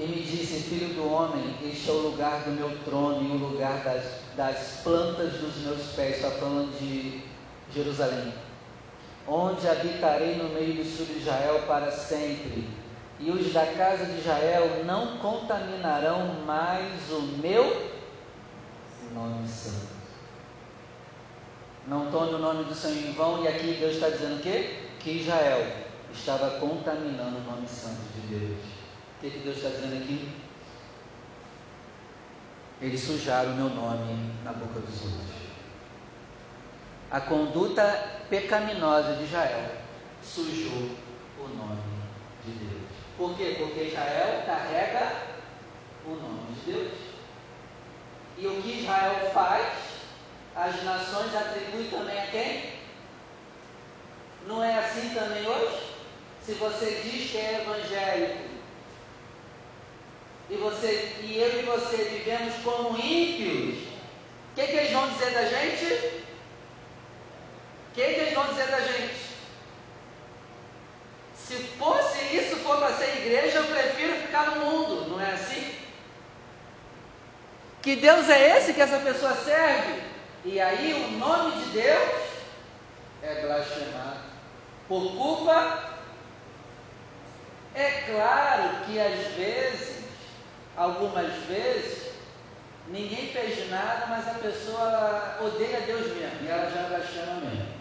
[0.02, 3.48] E me disse: Filho do homem, este é o lugar do meu trono e o
[3.48, 4.02] lugar das,
[4.36, 6.16] das plantas dos meus pés.
[6.16, 7.22] Está falando de
[7.72, 8.34] Jerusalém.
[9.28, 12.68] Onde habitarei no meio dos filhos de Israel para sempre.
[13.20, 17.92] E os da casa de Israel não contaminarão mais o meu
[19.14, 19.92] nome santo.
[21.86, 24.80] Não tome o nome do Senhor em vão, e aqui Deus está dizendo o quê?
[24.98, 25.64] Que Israel
[26.12, 28.81] estava contaminando o nome santo de Deus.
[29.22, 30.28] O que, Deus está dizendo aqui?
[32.80, 35.30] Eles sujaram o meu nome na boca dos outros.
[37.08, 39.76] A conduta pecaminosa de Israel
[40.24, 40.90] sujou
[41.38, 41.82] o nome
[42.44, 42.82] de Deus.
[43.16, 43.54] Por quê?
[43.61, 45.12] Porque Israel carrega
[46.04, 46.92] o nome de Deus.
[48.38, 49.72] E o que Israel faz
[50.56, 52.72] as nações atribuem também a quem?
[54.48, 55.92] Não é assim também hoje?
[56.44, 58.51] Se você diz que é evangélico
[60.50, 63.78] e, você, e eu e você vivemos como ímpios,
[64.52, 65.85] o que, que eles vão dizer da gente?
[67.90, 69.33] O que, que eles vão dizer da gente?
[71.37, 75.74] Se fosse isso for para ser igreja, eu prefiro ficar no mundo, não é assim?
[77.83, 80.02] Que Deus é esse que essa pessoa serve?
[80.44, 82.22] E aí o nome de Deus
[83.22, 84.20] é blasfemado.
[84.88, 85.92] Por culpa,
[87.74, 89.91] é claro que às vezes,
[90.76, 92.12] algumas vezes,
[92.88, 97.72] ninguém fez nada, mas a pessoa odeia Deus mesmo, e ela já blasfema mesmo.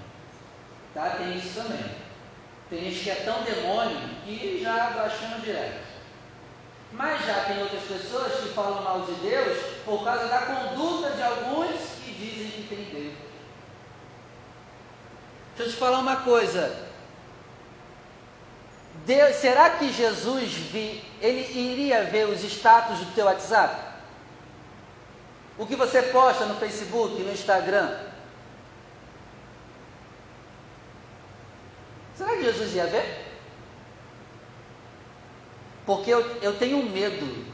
[0.94, 1.10] Tá?
[1.12, 2.02] Tem isso também.
[2.70, 5.92] Tem gente que é tão demônio que já blasfema direto.
[6.94, 11.24] Mas já tem outras pessoas que falam mal de Deus por causa da conduta de
[11.24, 13.14] alguns dizem que tem Deus.
[15.58, 16.91] Deixa eu te falar uma coisa.
[19.06, 23.92] Deus, será que Jesus vi, ele iria ver os status do teu WhatsApp?
[25.58, 27.98] O que você posta no Facebook, no Instagram?
[32.16, 33.26] Será que Jesus ia ver?
[35.86, 37.46] Porque eu, eu tenho medo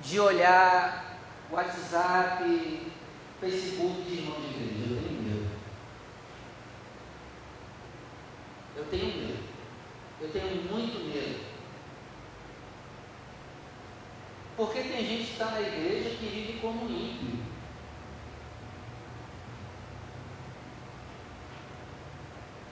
[0.00, 1.18] de olhar
[1.50, 2.44] WhatsApp,
[3.40, 4.94] Facebook de irmão de igreja.
[4.94, 5.48] Eu tenho medo.
[8.76, 9.45] Eu tenho medo.
[10.26, 11.38] Eu tenho muito medo.
[14.56, 17.38] Porque tem gente que está na igreja que vive como ímpio.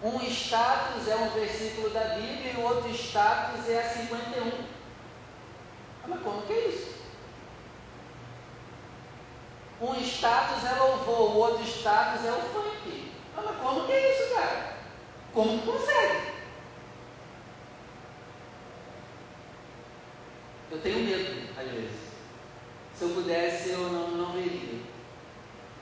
[0.02, 4.64] Um status é um versículo da Bíblia e o outro status é a 51.
[6.08, 6.94] Mas como que é isso?
[9.80, 13.12] Um status é louvor, o outro status é o funk.
[13.36, 14.76] Mas como que é isso, cara?
[15.32, 16.34] Como que consegue?
[20.74, 21.90] Eu tenho medo, às vezes.
[22.94, 24.80] Se eu pudesse, eu não, não veria.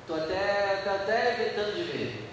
[0.01, 2.29] Estou até, até evitando de ver.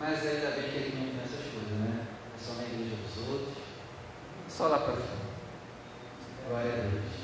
[0.00, 2.06] Mas ainda bem que ele não tem essas coisas, né?
[2.34, 3.64] É só na igreja dos outros.
[4.48, 5.30] Só lá para fora.
[6.48, 7.20] Glória a Deus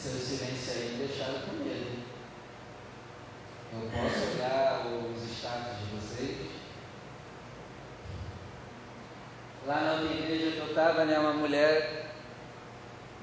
[0.00, 2.02] seu silêncio aí me deixaram com medo.
[3.74, 6.59] Eu posso olhar os status de vocês?
[9.70, 12.06] Lá na outra igreja que eu estava, né, uma mulher,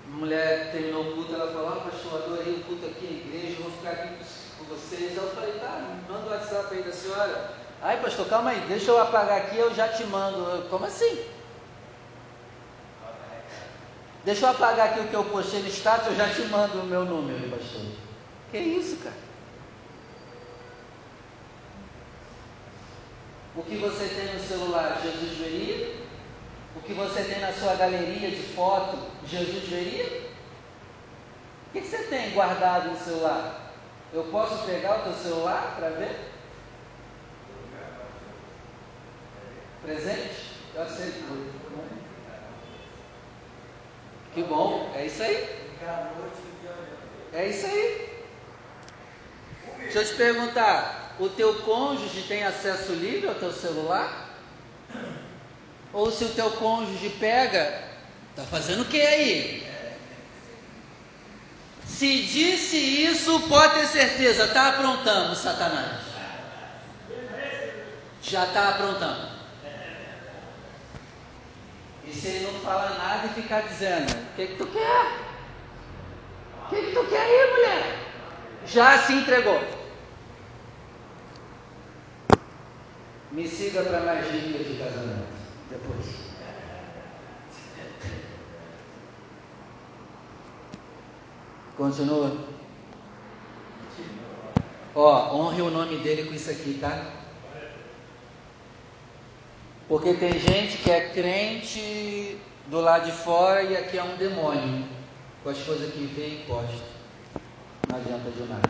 [0.08, 3.62] uma mulher terminou o culto, ela falou, ah, pastor, adorei o culto aqui na igreja,
[3.62, 4.14] vou ficar aqui
[4.58, 5.18] com vocês.
[5.18, 7.52] Eu falei, tá, manda o WhatsApp aí da senhora.
[7.82, 10.38] Ai, pastor, calma aí, deixa eu apagar aqui, eu já te mando.
[10.38, 11.26] Eu, Como assim?
[14.24, 16.86] Deixa eu apagar aqui o que eu postei no status, eu já te mando o
[16.86, 17.82] meu número, pastor.
[18.52, 19.18] Que isso, cara?
[23.54, 26.07] O que você tem no celular, Jesus veria?
[26.78, 30.22] O que você tem na sua galeria de foto, Jesus veria?
[31.68, 33.74] O que você tem guardado no celular?
[34.14, 36.32] Eu posso pegar o teu celular para ver?
[39.82, 40.52] Presente?
[40.76, 41.58] Eu aceito.
[44.34, 45.68] Que bom, é isso aí.
[47.34, 48.24] É isso aí.
[49.80, 54.27] Deixa eu te perguntar: o teu cônjuge tem acesso livre ao teu celular?
[55.94, 57.82] Ou se o teu cônjuge pega,
[58.36, 59.68] tá fazendo o que aí?
[61.86, 66.02] Se disse isso, pode ter certeza, está aprontando, Satanás.
[68.22, 69.38] Já está aprontando.
[72.06, 75.28] E se ele não fala nada e ficar dizendo: O que, que tu quer?
[76.66, 78.00] O que, que tu quer aí, mulher?
[78.66, 79.62] Já se entregou.
[83.32, 85.37] Me siga para mais dicas de casamento
[85.70, 86.06] depois.
[91.76, 92.36] Continua.
[94.96, 97.12] Ó, honre o nome dele com isso aqui, tá?
[99.88, 104.86] Porque tem gente que é crente do lado de fora e aqui é um demônio.
[105.44, 106.84] Com as coisas que vê e posta.
[107.88, 108.70] Não adianta de nada.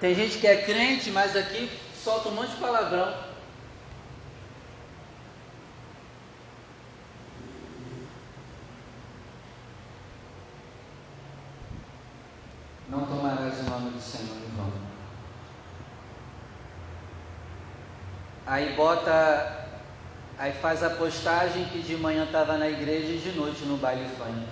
[0.00, 3.25] Tem gente que é crente, mas aqui solta um monte de palavrão.
[18.46, 19.66] Aí bota,
[20.38, 24.08] aí faz a postagem que de manhã estava na igreja e de noite no baile
[24.16, 24.46] funk.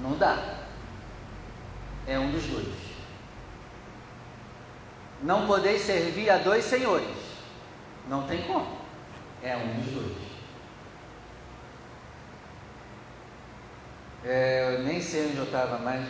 [0.00, 0.38] Não dá.
[2.06, 2.68] É um dos dois.
[5.22, 7.08] Não podeis servir a dois senhores.
[8.08, 8.76] Não tem como.
[9.42, 10.25] É um dos dois.
[14.28, 16.04] É, eu nem sei onde eu estava mais.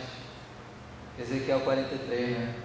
[1.19, 2.55] Ezequiel 43, né?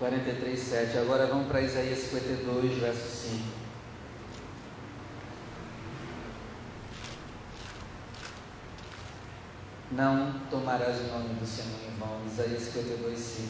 [0.00, 0.98] 43, 7.
[0.98, 3.44] Agora vamos para Isaías 52, verso 5.
[9.92, 12.26] Não tomarás o nome do Senhor em vão.
[12.26, 13.48] Isaías 52, 5.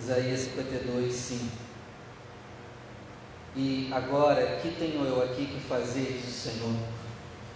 [0.00, 1.61] Isaías 52, 5.
[3.54, 6.74] E agora, que tenho eu aqui que fazer, diz o Senhor?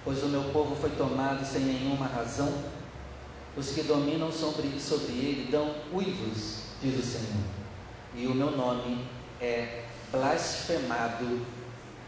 [0.05, 2.53] Pois o meu povo foi tomado sem nenhuma razão.
[3.57, 7.43] Os que dominam sobre, sobre ele dão uivos, diz o Senhor.
[8.15, 9.07] E o meu nome
[9.41, 11.41] é blasfemado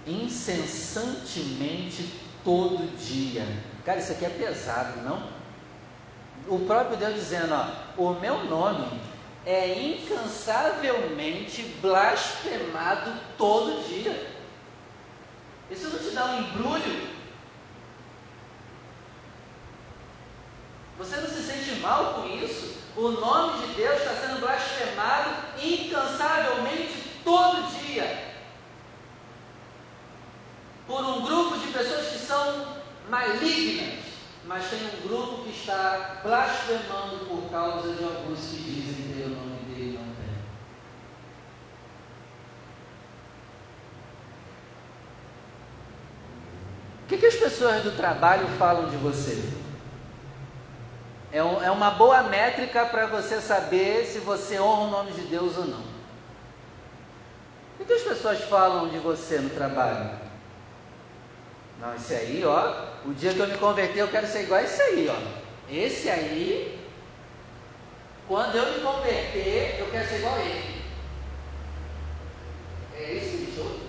[0.06, 2.12] incessantemente
[2.44, 3.46] todo dia.
[3.84, 5.38] Cara, isso aqui é pesado, não?
[6.46, 7.70] O próprio Deus dizendo, ó,
[8.00, 9.00] o meu nome
[9.48, 14.30] é incansavelmente blasfemado todo dia.
[15.70, 17.08] Isso não te dá um embrulho?
[20.98, 22.76] Você não se sente mal com isso?
[22.94, 25.30] O nome de Deus está sendo blasfemado
[25.62, 26.92] incansavelmente
[27.24, 28.34] todo dia.
[30.86, 32.76] Por um grupo de pessoas que são
[33.08, 34.08] malignas
[34.48, 39.28] mas tem um grupo que está blasfemando por causa de alguns que dizem ter o
[39.28, 40.32] nome dele e não tem.
[46.96, 49.42] O que, que as pessoas do trabalho falam de você?
[51.32, 55.22] É, um, é uma boa métrica para você saber se você honra o nome de
[55.22, 55.80] Deus ou não.
[55.80, 60.10] O que, que as pessoas falam de você no trabalho?
[61.80, 64.64] Não, esse aí, ó, o dia que eu me converter, eu quero ser igual a
[64.64, 65.72] esse aí, ó.
[65.72, 66.78] Esse aí,
[68.26, 70.82] quando eu me converter, eu quero ser igual a ele.
[72.96, 73.87] É esse bicho?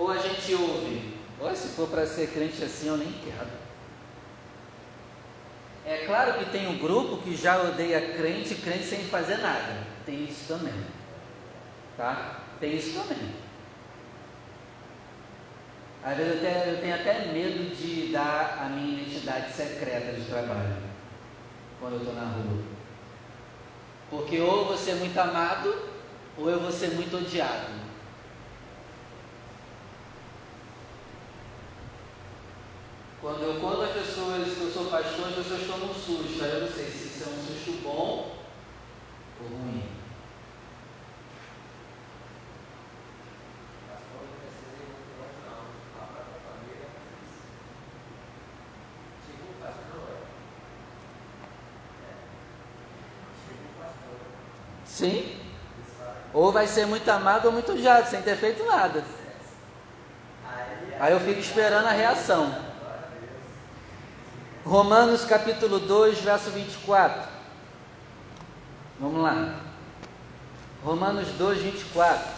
[0.00, 3.50] Ou a gente ouve, ou se for para ser crente assim, eu nem quero.
[5.84, 9.86] É claro que tem um grupo que já odeia crente, crente sem fazer nada.
[10.06, 10.72] Tem isso também.
[11.98, 12.40] Tá?
[12.58, 13.34] Tem isso também.
[16.02, 20.24] Às vezes eu tenho, eu tenho até medo de dar a minha identidade secreta de
[20.24, 20.78] trabalho
[21.78, 22.62] quando eu estou na rua.
[24.08, 25.90] Porque ou você é muito amado,
[26.38, 27.89] ou eu vou ser muito odiado.
[33.20, 36.42] Quando eu conto às pessoas que eu sou pastor, as pessoas tomam um susto.
[36.42, 38.46] Aí eu não sei se isso é um susto bom
[39.38, 39.82] ou ruim.
[54.84, 55.38] Sim.
[56.32, 59.04] Ou vai ser muito amado ou muito odiado, sem ter feito nada.
[60.98, 62.69] Aí eu fico esperando a reação.
[64.70, 67.28] Romanos capítulo 2, verso 24.
[69.00, 69.64] Vamos lá.
[70.84, 72.30] Romanos 2, 24.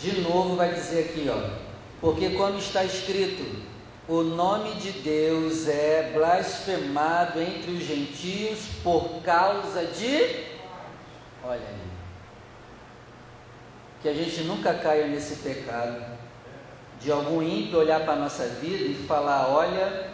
[0.00, 1.57] De novo vai dizer aqui, ó.
[2.00, 3.44] Porque, como está escrito,
[4.08, 10.46] o nome de Deus é blasfemado entre os gentios por causa de.
[11.44, 11.88] Olha aí.
[14.00, 16.18] que a gente nunca caia nesse pecado
[17.00, 20.10] de algum ímpio olhar para a nossa vida e falar: olha,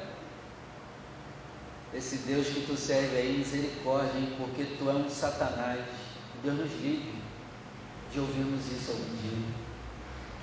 [1.92, 5.80] esse Deus que tu serve aí, misericórdia, hein, porque tu é um Satanás.
[6.42, 7.14] Deus nos livre
[8.12, 9.63] de ouvirmos isso algum dia.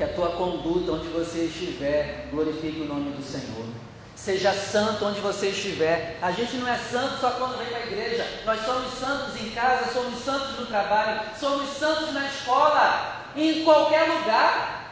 [0.02, 3.68] Que a tua conduta, onde você estiver, glorifique o nome do Senhor.
[4.16, 6.18] Seja santo onde você estiver.
[6.24, 8.28] A gente não é santo só quando vem para a igreja.
[8.44, 14.10] Nós somos santos em casa, somos santos no trabalho, somos santos na escola, em qualquer
[14.10, 14.92] lugar.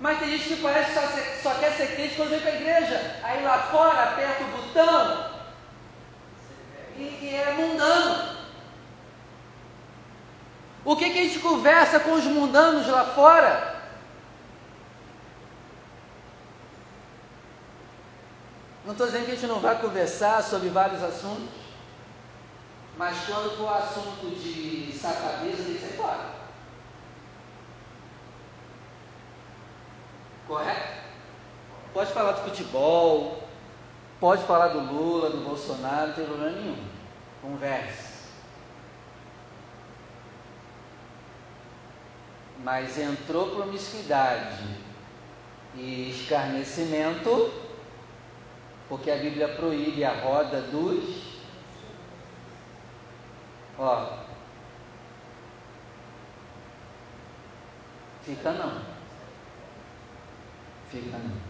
[0.00, 2.54] Mas tem gente que parece que só, só quer ser crente quando vem para a
[2.54, 3.16] igreja.
[3.22, 5.30] Aí lá fora aperta o botão
[6.96, 8.34] e, e é mundano.
[10.86, 13.75] O que, que a gente conversa com os mundanos lá fora?
[18.96, 21.54] Estou dizendo que a gente não vai conversar sobre vários assuntos,
[22.96, 26.30] mas quando for assunto de safadeza, tem que sair fora.
[30.48, 30.96] Correto?
[31.92, 33.46] Pode falar de futebol,
[34.18, 36.84] pode falar do Lula, do Bolsonaro, não tem problema nenhum.
[37.42, 38.16] Converse.
[42.64, 44.64] Mas entrou promiscuidade
[45.74, 47.65] e escarnecimento,
[48.88, 51.22] porque a Bíblia proíbe a roda dos.
[53.78, 54.24] Ó.
[58.24, 58.80] Fica não.
[60.90, 61.46] Fica não.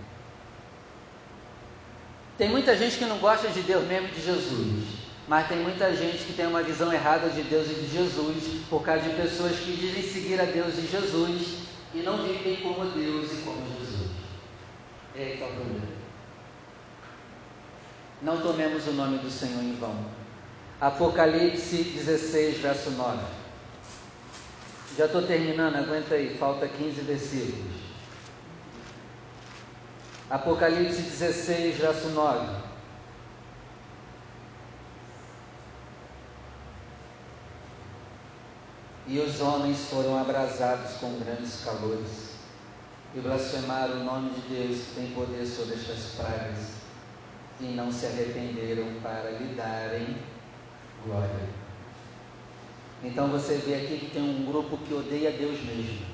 [2.39, 5.07] Tem muita gente que não gosta de Deus mesmo de Jesus.
[5.29, 8.83] Mas tem muita gente que tem uma visão errada de Deus e de Jesus por
[8.83, 13.33] causa de pessoas que dizem seguir a Deus e Jesus e não vivem como Deus
[13.33, 14.11] e como Jesus.
[15.17, 15.96] É aí está o problema.
[18.23, 19.95] Não tomemos o nome do Senhor em vão.
[20.81, 23.19] Apocalipse 16, verso 9.
[24.97, 27.75] Já estou terminando, aguenta aí, falta 15 versículos.
[30.31, 32.67] Apocalipse 16, verso 9.
[39.09, 42.35] E os homens foram abrasados com grandes calores
[43.15, 46.76] e blasfemaram o nome de Deus que tem poder sobre estas pragas
[47.61, 50.17] e não se arrependeram para lhe darem
[51.05, 51.49] glória.
[53.03, 56.07] Então você vê aqui que tem um grupo que odeia Deus mesmo.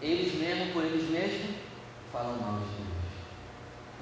[0.00, 1.56] Eles mesmo, por eles mesmos,
[2.12, 2.88] falam mal de Deus.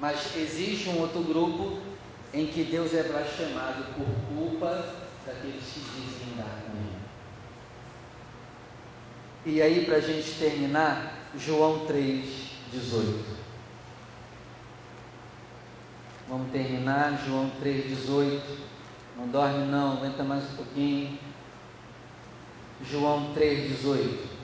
[0.01, 1.79] Mas existe um outro grupo
[2.35, 6.97] em que Deus é blasfemado por culpa daqueles que dizem andar com Ele.
[9.47, 13.46] E aí, para a gente terminar, João 3, 18.
[16.29, 18.41] Vamos terminar, João 3,18.
[19.17, 21.19] Não dorme não, aguenta mais um pouquinho.
[22.83, 24.37] João 3,18.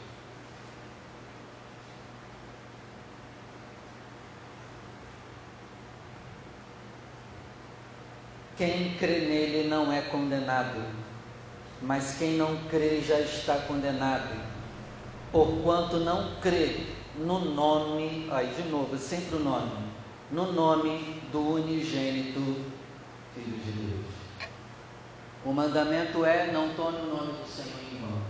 [8.57, 10.81] Quem crê nele não é condenado,
[11.81, 14.31] mas quem não crê já está condenado,
[15.33, 19.92] porquanto não crê no nome, aí de novo, sempre o nome,
[20.33, 22.41] no nome do unigênito
[23.35, 24.07] Filho de Deus.
[25.45, 28.23] O mandamento é: não tome o nome do Senhor em vão.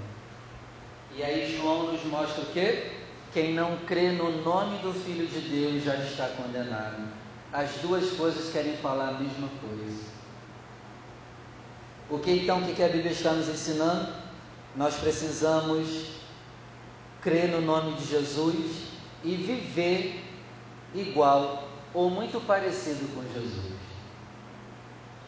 [1.16, 2.90] E aí João nos mostra o que?
[3.32, 7.09] Quem não crê no nome do Filho de Deus já está condenado.
[7.53, 10.12] As duas coisas querem falar a mesma coisa.
[12.11, 14.12] O que então que a Bíblia está nos ensinando?
[14.76, 16.11] Nós precisamos
[17.22, 18.88] crer no nome de Jesus
[19.22, 20.22] e viver
[20.94, 23.72] igual ou muito parecido com Jesus.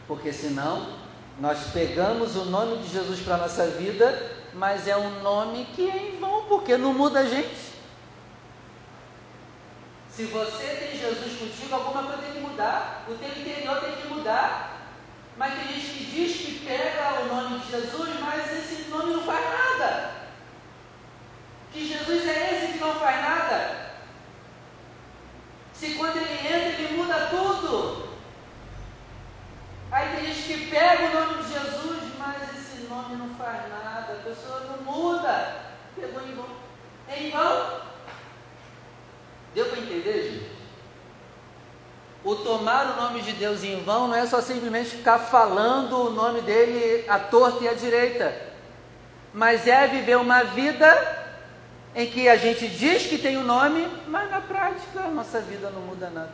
[0.07, 0.87] Porque senão
[1.39, 5.89] nós pegamos o nome de Jesus para a nossa vida, mas é um nome que
[5.89, 7.75] é em vão, porque não muda a gente.
[10.09, 14.07] Se você tem Jesus contigo, alguma coisa tem que mudar, o teu interior tem que
[14.07, 14.71] mudar.
[15.37, 19.23] Mas tem gente que diz que pega o nome de Jesus, mas esse nome não
[19.23, 20.11] faz nada.
[21.73, 23.84] Que Jesus é esse que não faz nada.
[25.79, 28.09] Se quando ele entra, ele muda tudo.
[29.91, 34.13] Aí tem gente que pega o nome de Jesus, mas esse nome não faz nada,
[34.13, 35.55] a pessoa não muda.
[35.95, 36.47] Pegou em vão.
[37.07, 37.81] É em vão.
[39.53, 40.55] Deu para entender, gente?
[42.23, 46.09] O tomar o nome de Deus em vão não é só simplesmente ficar falando o
[46.09, 48.35] nome dele à torta e à direita,
[49.31, 51.24] mas é viver uma vida
[51.95, 55.39] em que a gente diz que tem o um nome, mas na prática a nossa
[55.39, 56.33] vida não muda nada.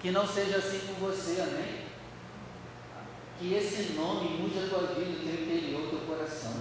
[0.00, 1.84] Que não seja assim com você, amém?
[3.38, 6.54] Que esse nome mude a tua vida, o teu interior, o teu coração.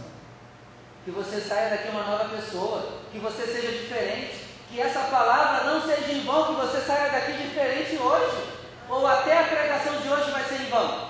[1.06, 5.82] que você saia daqui uma nova pessoa, que você seja diferente, que essa palavra não
[5.84, 8.50] seja em vão, que você saia daqui diferente hoje,
[8.90, 11.10] ou até a pregação de hoje vai ser em vão.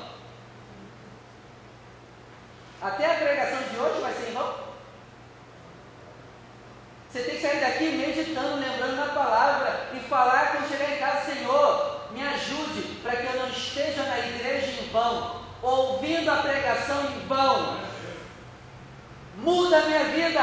[2.82, 4.64] Até a pregação de hoje vai ser em vão.
[7.16, 11.34] Você tem que sair daqui meditando, lembrando da palavra e falar quando chegar em casa,
[11.34, 17.05] Senhor, me ajude para que eu não esteja na igreja em vão, ouvindo a pregação
[17.05, 17.80] em vão.
[19.38, 20.41] Muda a minha vida.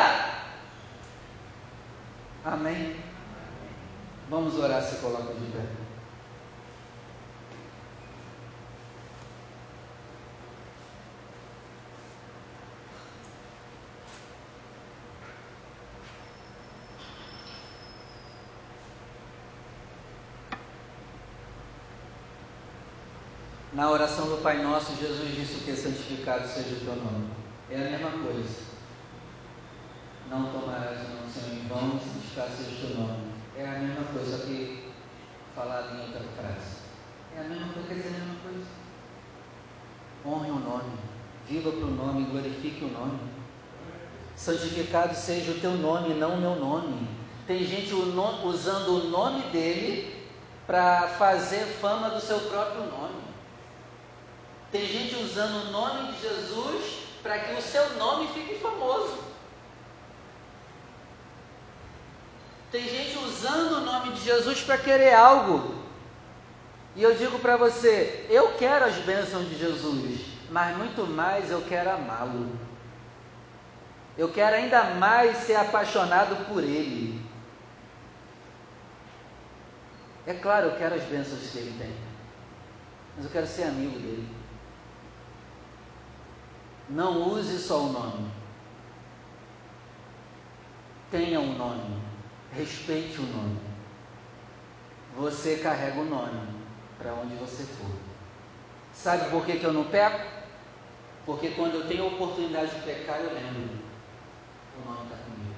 [2.43, 2.97] Amém.
[4.31, 5.82] Vamos orar, se coloca de pé.
[23.83, 25.75] Na oração do Pai Nosso, Jesus disse o que?
[25.75, 27.31] Santificado seja o teu nome.
[27.69, 28.61] É a mesma coisa.
[30.31, 33.33] Não tomarás não Senhor em vão, santificado seja o teu nome.
[33.57, 34.89] É a mesma coisa, só que
[35.57, 36.77] falado em outra frase.
[37.37, 38.67] É a mesma coisa, quer dizer a mesma coisa.
[40.27, 40.99] Honre o nome,
[41.49, 43.19] viva para o nome, glorifique o nome.
[44.37, 47.09] Santificado seja o teu nome, não o meu nome.
[47.49, 50.25] Tem gente usando o nome dele
[50.69, 53.33] para fazer fama do seu próprio nome.
[54.73, 59.19] Tem gente usando o nome de Jesus para que o seu nome fique famoso.
[62.71, 65.75] Tem gente usando o nome de Jesus para querer algo.
[66.97, 71.61] E eu digo para você, eu quero as bênçãos de Jesus, mas muito mais eu
[71.63, 72.51] quero amá-lo.
[74.17, 77.21] Eu quero ainda mais ser apaixonado por Ele.
[80.27, 81.95] É claro, eu quero as bênçãos que Ele tem,
[83.17, 84.42] mas eu quero ser amigo dele.
[86.93, 88.31] Não use só o nome.
[91.11, 92.03] Tenha um nome.
[92.53, 93.59] Respeite o nome.
[95.17, 96.49] Você carrega o nome
[96.99, 97.91] para onde você for.
[98.93, 100.21] Sabe por que, que eu não peco?
[101.25, 103.79] Porque quando eu tenho a oportunidade de pecar, eu lembro.
[104.77, 105.55] O nome está comigo.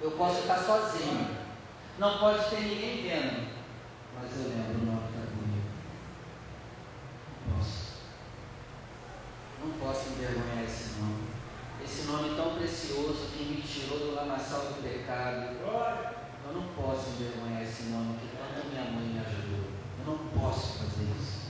[0.00, 1.36] Eu posso estar sozinho.
[1.98, 3.48] Não pode ter ninguém vendo.
[4.14, 5.68] Mas eu lembro, o nome está comigo.
[7.50, 7.96] Posso.
[9.66, 11.26] Não posso envergonhar esse nome.
[11.82, 15.56] Esse nome tão precioso que me tirou do lamaçal do pecado.
[16.46, 19.66] Eu não posso envergonhar esse nome que tanto minha mãe me ajudou.
[19.98, 21.46] Eu não posso fazer isso.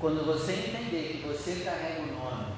[0.00, 2.54] Quando você entender que você carrega o nome,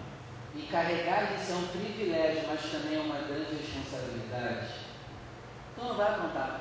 [0.55, 4.69] e carregar isso é um privilégio, mas também é uma grande responsabilidade,
[5.75, 6.61] tu não vai contar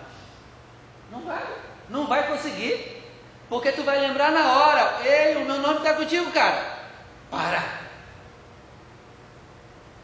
[1.12, 1.58] Não vai.
[1.90, 3.04] Não vai conseguir.
[3.48, 6.79] Porque tu vai lembrar na hora, ei, o meu nome está contigo, cara.
[7.30, 7.80] Para!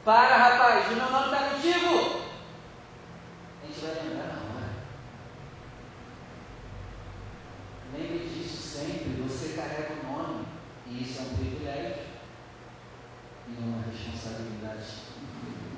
[0.03, 2.21] Para, rapaz, o meu nome está contigo.
[3.63, 4.69] A gente vai lembrar na hora.
[7.91, 9.23] Lembre disso sempre.
[9.23, 10.45] Você carrega o nome.
[10.86, 12.03] E isso é um privilégio.
[13.47, 14.86] E uma responsabilidade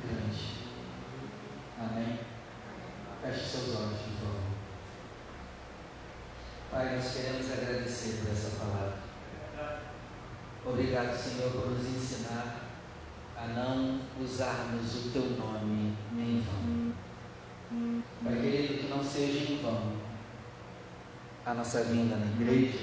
[0.03, 0.57] grande.
[1.79, 2.19] Amém?
[3.21, 4.41] Feche seus olhos, por favor.
[6.71, 9.06] Pai, nós queremos agradecer por essa palavra.
[10.69, 12.59] Obrigado, Senhor, por nos ensinar
[13.37, 16.93] a não usarmos o teu nome em vão.
[18.21, 19.93] Pai querido, que não seja em vão
[21.45, 22.79] a nossa vinda na igreja,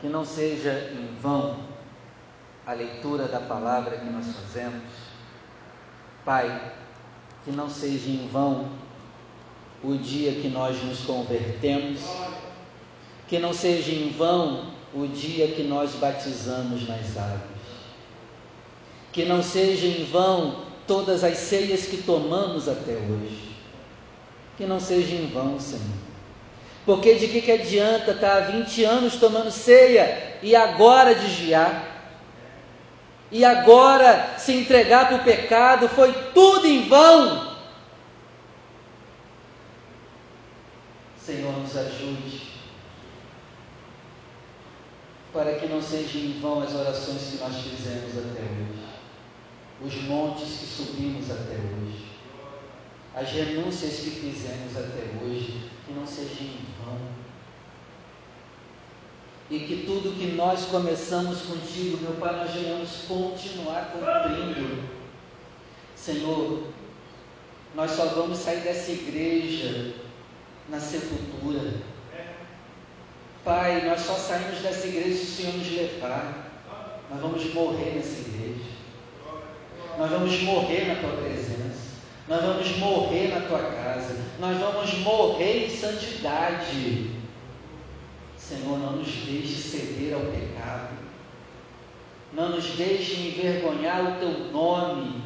[0.00, 1.58] que não seja em vão
[2.66, 4.82] a leitura da palavra que nós fazemos.
[6.24, 6.72] Pai,
[7.44, 8.70] que não seja em vão
[9.84, 12.00] o dia que nós nos convertemos,
[13.28, 17.56] que não seja em vão o dia que nós batizamos nas águas.
[19.12, 23.54] Que não seja em vão todas as ceias que tomamos até hoje.
[24.56, 25.84] Que não seja em vão, Senhor.
[26.86, 31.94] Porque de que, que adianta estar há 20 anos tomando ceia e agora desviar?
[33.30, 35.88] E agora se entregar para o pecado?
[35.88, 37.54] Foi tudo em vão.
[41.20, 42.45] Senhor, nos ajude
[45.36, 48.86] para que não sejam em vão as orações que nós fizemos até hoje,
[49.84, 52.06] os montes que subimos até hoje,
[53.14, 56.98] as renúncias que fizemos até hoje, que não sejam em vão.
[59.50, 64.88] E que tudo que nós começamos contigo, meu Pai, nós venhamos continuar cumprindo.
[65.94, 66.64] Senhor,
[67.74, 69.94] nós só vamos sair dessa igreja
[70.68, 71.74] na sepultura
[73.46, 76.50] Pai, nós só saímos dessa igreja se o Senhor nos levar.
[77.08, 78.70] Nós vamos morrer nessa igreja.
[79.96, 81.94] nós vamos morrer na tua presença,
[82.26, 87.12] nós vamos morrer na tua casa, nós vamos morrer em santidade.
[88.36, 90.96] Senhor, não nos deixe ceder ao pecado,
[92.32, 95.22] não nos deixe envergonhar o teu nome,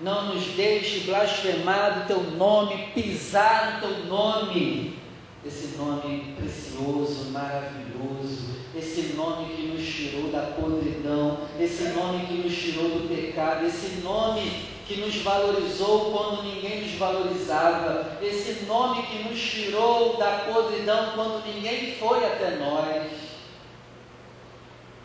[0.00, 4.99] não nos deixe blasfemar o teu nome, pisar no teu nome,
[5.44, 12.54] esse nome precioso, maravilhoso, esse nome que nos tirou da podridão, esse nome que nos
[12.54, 19.28] tirou do pecado, esse nome que nos valorizou quando ninguém nos valorizava, esse nome que
[19.28, 23.10] nos tirou da podridão quando ninguém foi até nós.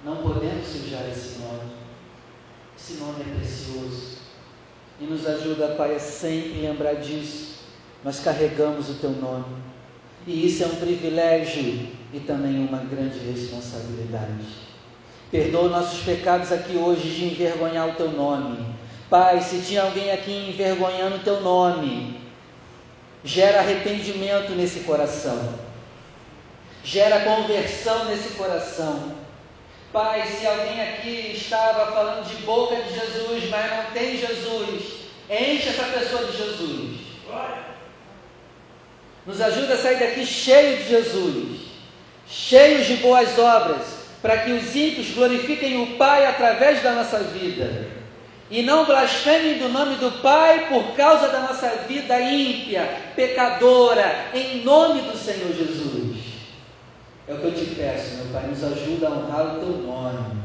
[0.04, 1.72] Não podemos sujar esse nome.
[2.78, 4.18] Esse nome é precioso.
[5.00, 7.60] E nos ajuda, Pai, a sempre lembrar disso.
[8.04, 9.65] Nós carregamos o Teu nome.
[10.28, 14.46] E isso é um privilégio e também uma grande responsabilidade.
[15.30, 18.66] Perdoa nossos pecados aqui hoje de envergonhar o Teu nome.
[19.10, 22.20] Pai, se tinha alguém aqui envergonhando o Teu nome,
[23.24, 25.54] gera arrependimento nesse coração.
[26.84, 29.14] Gera conversão nesse coração.
[29.92, 34.84] Pai, se alguém aqui estava falando de boca de Jesus, mas não tem Jesus,
[35.30, 37.00] enche essa pessoa de Jesus.
[39.26, 41.62] Nos ajuda a sair daqui cheio de Jesus,
[42.28, 43.82] cheios de boas obras,
[44.22, 47.88] para que os ímpios glorifiquem o Pai através da nossa vida.
[48.52, 54.64] E não blasfemem do nome do Pai por causa da nossa vida ímpia, pecadora, em
[54.64, 56.18] nome do Senhor Jesus.
[57.28, 60.44] É o que eu te peço, meu Pai, nos ajuda a honrar o teu nome,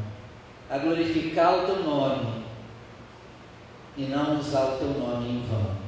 [0.71, 2.41] a glorificar o teu nome
[3.99, 5.80] e não usar o teu nome em vão.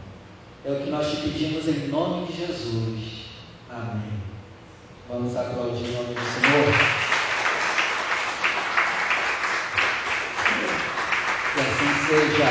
[0.64, 3.26] É o que nós te pedimos em nome de Jesus.
[3.68, 4.22] Amém.
[5.08, 6.72] Vamos aplaudir o nome do Senhor.
[11.52, 12.46] Que assim seja.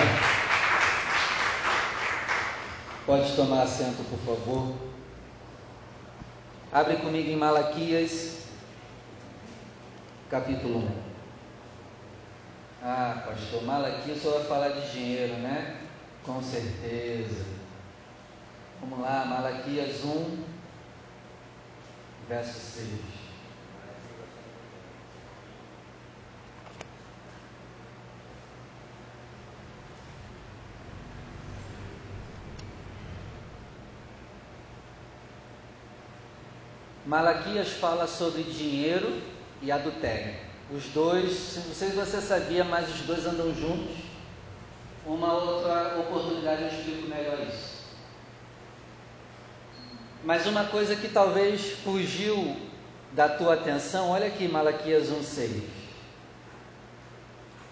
[3.06, 4.76] Pode tomar assento, por favor.
[6.74, 8.40] Abre comigo em Malaquias,
[10.30, 10.92] capítulo 1.
[12.84, 15.78] Ah, pastor, Malaquias só vai falar de dinheiro, né?
[16.26, 17.61] Com certeza.
[18.82, 20.44] Vamos lá, Malaquias 1,
[22.28, 22.90] verso 6.
[37.06, 39.22] Malaquias fala sobre dinheiro
[39.62, 40.34] e adultério.
[40.72, 43.98] Os dois, não sei se você sabia, mas os dois andam juntos.
[45.06, 47.71] Uma outra oportunidade eu explico melhor isso.
[50.24, 52.56] Mas uma coisa que talvez fugiu
[53.14, 55.64] da tua atenção, olha aqui Malaquias 1,6.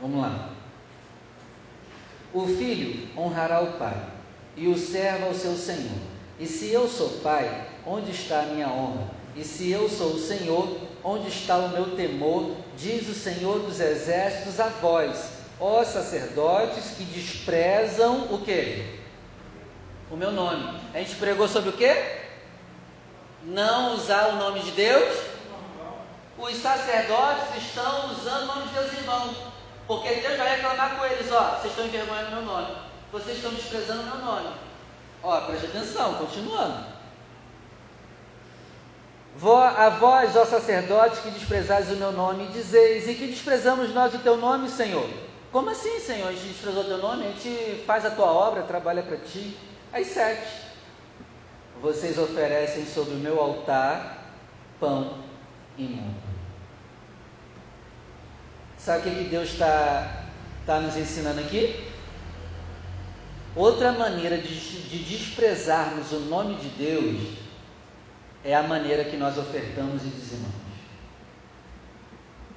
[0.01, 0.49] Vamos lá.
[2.33, 4.01] O filho honrará o pai,
[4.55, 5.97] e o servo ao seu senhor.
[6.39, 9.09] E se eu sou pai, onde está a minha honra?
[9.35, 12.55] E se eu sou o Senhor, onde está o meu temor?
[12.77, 18.99] Diz o Senhor dos exércitos a vós, ó sacerdotes que desprezam o que?
[20.11, 20.79] O meu nome.
[20.93, 22.18] A gente pregou sobre o que?
[23.43, 25.17] Não usar o nome de Deus,
[26.37, 29.35] os sacerdotes estão usando o nome de Deus em vão.
[29.87, 32.75] Porque Deus vai reclamar com eles, ó, vocês estão envergonhando meu nome,
[33.11, 34.49] vocês estão desprezando meu nome.
[35.23, 36.99] Ó, preste atenção, continuando.
[39.77, 44.19] A vós, ó sacerdotes, que desprezais o meu nome, dizeis, e que desprezamos nós o
[44.19, 45.09] teu nome, Senhor?
[45.51, 46.27] Como assim, Senhor?
[46.27, 49.57] A gente desprezou o teu nome, a gente faz a tua obra, trabalha para ti.
[49.91, 50.68] Aí sete
[51.81, 54.33] vocês oferecem sobre o meu altar
[54.79, 55.17] pão
[55.77, 56.29] imundo.
[58.77, 60.25] Sabe o que, Deus está
[60.65, 61.87] tá nos ensinando aqui?
[63.55, 67.39] Outra maneira de, de desprezarmos o nome de Deus
[68.43, 70.69] é a maneira que nós ofertamos e dizimamos.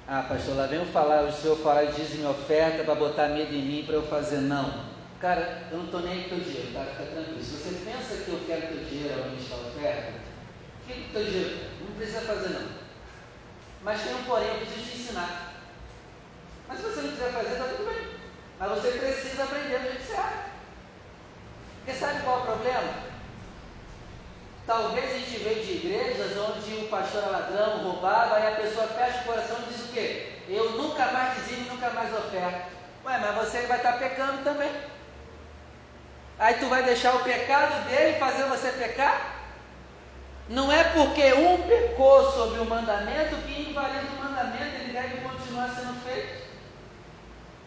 [0.07, 3.61] Ah, pastor, lá vem eu falar, o senhor falar dizem oferta para botar medo em
[3.61, 4.37] mim para eu fazer.
[4.37, 4.92] Não.
[5.23, 6.83] Cara, eu não estou nem aí com teu dinheiro, tá?
[6.83, 7.41] Fica tranquilo.
[7.41, 10.11] Se você pensa que eu quero teu dinheiro onde está a oferta,
[10.85, 11.59] fica com teu dinheiro.
[11.79, 12.67] Não precisa fazer, não.
[13.83, 15.53] Mas tem um porém, eu preciso te ensinar.
[16.67, 18.07] Mas se você não quiser fazer, está tudo bem.
[18.59, 20.51] Mas você precisa aprender do jeito certo.
[21.77, 22.93] Porque sabe qual é o problema?
[24.67, 28.87] Talvez a gente veio de igrejas onde o pastor era ladrão, roubava, e a pessoa
[28.87, 30.33] fecha o coração e diz o quê?
[30.49, 32.73] Eu nunca mais dizimo, nunca mais oferto.
[33.05, 34.92] Ué, mas você vai estar pecando também.
[36.39, 39.33] Aí tu vai deixar o pecado dele fazer você pecar?
[40.49, 45.69] Não é porque um pecou sobre o mandamento que invalida o mandamento, ele deve continuar
[45.69, 46.43] sendo feito.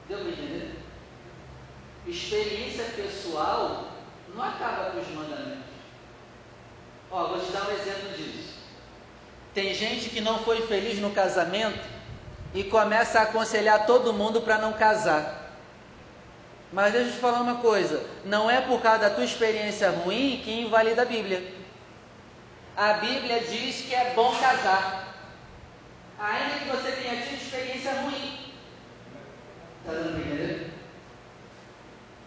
[0.09, 0.87] Deu para entender?
[2.07, 3.89] experiência pessoal
[4.35, 5.64] não acaba com os mandamentos.
[7.11, 8.55] Ó, vou te dar um exemplo disso.
[9.55, 11.85] Tem gente que não foi feliz no casamento
[12.55, 15.45] e começa a aconselhar todo mundo para não casar.
[16.73, 20.41] Mas deixa eu te falar uma coisa: não é por causa da tua experiência ruim
[20.45, 21.55] que invalida a Bíblia.
[22.77, 25.14] A Bíblia diz que é bom casar,
[26.19, 28.53] ainda que você tenha tido experiência ruim.
[29.81, 30.71] Está dando para entender?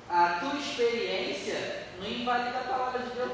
[0.10, 3.32] A tua experiência não invalida a palavra de Deus.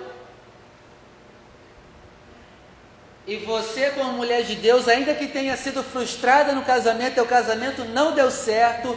[3.28, 7.84] E você, como mulher de Deus, ainda que tenha sido frustrada no casamento, teu casamento
[7.86, 8.96] não deu certo,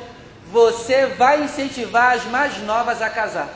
[0.51, 3.49] você vai incentivar as mais novas a casar.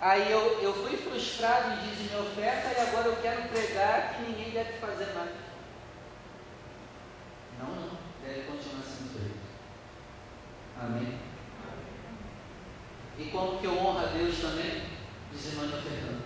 [0.00, 4.22] Aí eu, eu fui frustrado em dizer minha oferta e agora eu quero pregar que
[4.22, 5.30] ninguém deve fazer mais.
[7.58, 9.38] Não, não, deve continuar sendo feito.
[10.80, 11.18] Amém.
[13.18, 14.82] E como que eu honro a Deus também?
[15.30, 16.22] Dizimando e ofertando.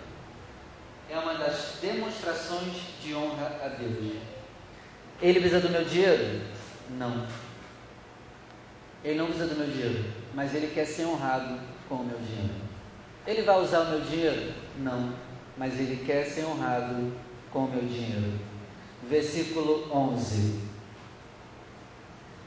[1.10, 2.72] É uma das demonstrações
[3.02, 4.35] de honra a Deus.
[5.20, 6.42] Ele precisa do meu dinheiro?
[6.98, 7.26] Não.
[9.02, 10.04] Ele não precisa do meu dinheiro,
[10.34, 11.58] mas ele quer ser honrado
[11.88, 12.54] com o meu dinheiro.
[13.26, 14.52] Ele vai usar o meu dinheiro?
[14.78, 15.14] Não,
[15.56, 17.12] mas ele quer ser honrado
[17.50, 18.32] com o meu dinheiro.
[19.08, 20.60] Versículo 11.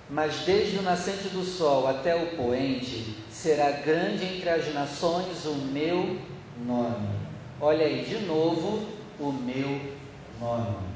[0.10, 5.56] Mas desde o nascente do sol até o poente, será grande entre as nações o
[5.56, 6.20] meu
[6.66, 7.10] nome.
[7.62, 8.88] Olha aí, de novo,
[9.20, 9.80] o meu
[10.40, 10.89] nome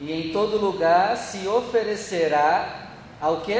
[0.00, 2.90] e em todo lugar se oferecerá
[3.20, 3.58] ao que?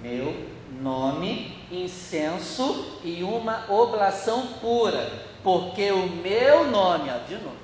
[0.00, 0.34] Meu
[0.80, 5.10] nome, incenso e uma oblação pura,
[5.42, 7.56] porque o meu nome, ó, de novo,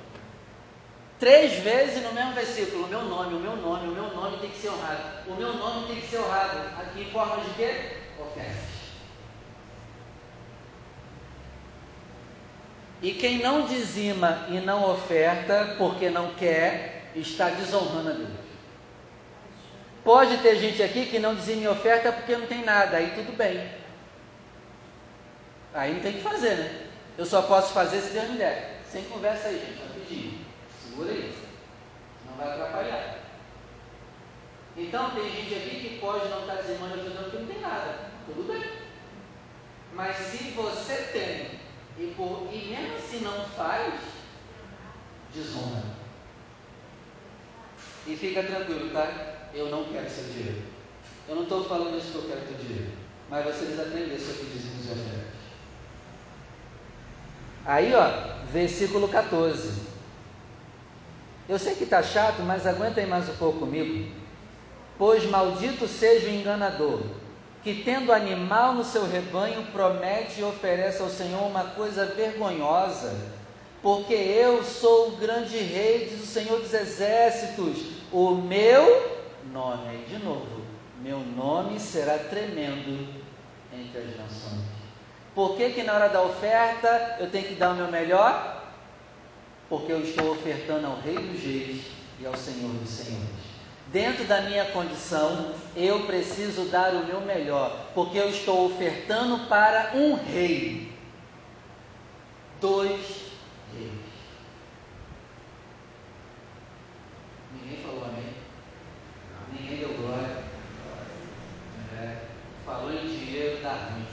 [1.19, 4.49] três vezes no mesmo versículo, o meu nome, o meu nome, o meu nome tem
[4.49, 7.97] que ser honrado, o meu nome tem que ser honrado, aqui em forma de quê?
[8.19, 8.71] Ofertas.
[13.01, 18.29] E quem não dizima e não oferta porque não quer, está desonrando a Deus.
[20.03, 23.69] Pode ter gente aqui que não dizime oferta porque não tem nada, aí tudo bem.
[25.73, 26.87] Aí não tem que fazer, né?
[27.17, 28.81] Eu só posso fazer se Deus me der.
[28.89, 30.45] Sem conversa aí, gente, rapidinho.
[30.83, 31.33] Segura aí.
[32.25, 33.19] Não vai atrapalhar.
[34.75, 38.11] Então tem gente aqui que pode não estar dizimando ajudando porque não tem nada.
[38.25, 38.63] Tudo bem.
[39.93, 41.59] Mas se você tem
[41.97, 43.93] e, por, e mesmo assim não faz,
[45.33, 46.00] desonra.
[48.07, 49.49] E fica tranquilo, tá?
[49.53, 50.61] Eu não quero seu dinheiro.
[51.27, 52.91] Eu não estou falando isso que eu quero teu dinheiro.
[53.29, 55.31] Mas você precisa aprender sobre dízimos e ofertas.
[57.65, 58.09] Aí, ó,
[58.51, 59.91] versículo 14.
[61.47, 64.11] Eu sei que está chato, mas aguenta aí mais um pouco comigo.
[64.97, 67.01] Pois maldito seja o enganador,
[67.63, 73.13] que tendo animal no seu rebanho, promete e oferece ao Senhor uma coisa vergonhosa
[73.81, 77.77] porque eu sou o grande rei, diz o Senhor dos Exércitos,
[78.11, 79.19] o meu
[79.51, 80.61] nome, aí de novo,
[81.01, 83.07] meu nome será tremendo
[83.73, 84.61] entre as nações.
[85.33, 88.61] Por que, que na hora da oferta eu tenho que dar o meu melhor?
[89.67, 91.81] Porque eu estou ofertando ao Rei dos Reis
[92.19, 93.51] e ao Senhor dos Senhores.
[93.87, 99.91] Dentro da minha condição, eu preciso dar o meu melhor, porque eu estou ofertando para
[99.95, 100.91] um rei.
[102.59, 103.30] Dois
[107.53, 108.33] Ninguém falou amém.
[109.53, 110.43] Ninguém deu glória.
[111.97, 112.25] É,
[112.65, 114.05] falou em dinheiro, dá ruim.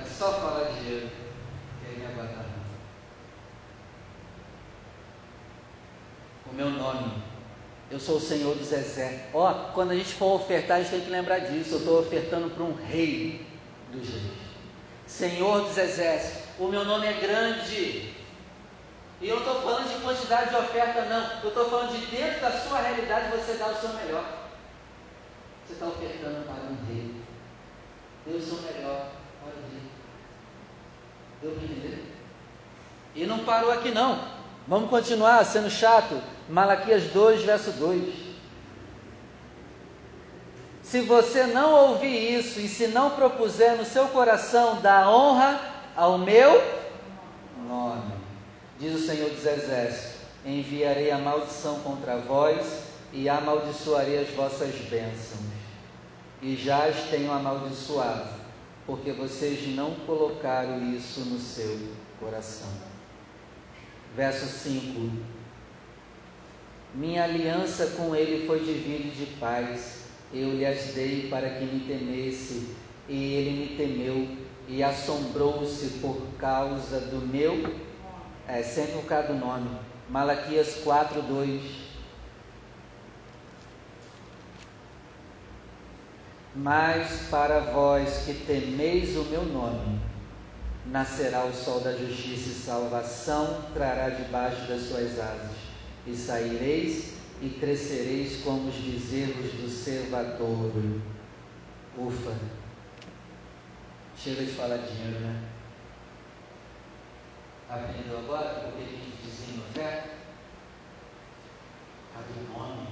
[0.00, 2.46] É só falar de dinheiro que aí agora.
[6.50, 7.28] O meu nome.
[7.90, 9.30] Eu sou o Senhor dos Exércitos.
[9.32, 11.74] Ó, quando a gente for ofertar, a gente tem que lembrar disso.
[11.74, 13.46] Eu estou ofertando para um rei
[13.90, 14.48] dos reis.
[15.06, 16.42] Senhor dos Exércitos.
[16.58, 18.17] O meu nome é grande.
[19.20, 21.42] E eu não estou falando de quantidade de oferta, não.
[21.42, 24.24] Eu estou falando de dentro da sua realidade você dar o seu melhor.
[25.66, 27.14] Você está ofertando para um rei.
[28.24, 29.06] Dê o seu melhor
[29.40, 29.82] para o rei.
[31.42, 32.14] Deu para entender?
[33.14, 34.20] E não parou aqui não.
[34.68, 36.22] Vamos continuar sendo chato.
[36.48, 38.28] Malaquias 2, verso 2.
[40.82, 45.60] Se você não ouvir isso e se não propuser no seu coração dar honra
[45.94, 46.62] ao meu
[47.66, 48.12] nome,
[48.78, 55.40] Diz o Senhor dos Exércitos: Enviarei a maldição contra vós e amaldiçoarei as vossas bênçãos.
[56.40, 58.28] E já as tenho amaldiçoado,
[58.86, 61.76] porque vocês não colocaram isso no seu
[62.20, 62.68] coração.
[64.14, 65.10] Verso 5:
[66.94, 71.64] Minha aliança com ele foi de vida e de paz, eu lhes dei para que
[71.64, 72.76] me temesse,
[73.08, 74.28] e ele me temeu
[74.68, 77.87] e assombrou-se por causa do meu,
[78.48, 79.68] é sempre o caso do nome,
[80.08, 81.88] Malaquias 4, 2.
[86.56, 90.00] Mas para vós que temeis o meu nome,
[90.86, 95.56] nascerá o sol da justiça e salvação trará debaixo das suas asas,
[96.06, 101.02] e saireis e crescereis como os bezerros do servadouro.
[101.98, 102.34] Ufa!
[104.16, 105.57] Chega de falar dinheiro, né?
[107.70, 110.08] Aprendeu agora porque a gente dizia em oferta?
[112.14, 112.88] Cadê o nome?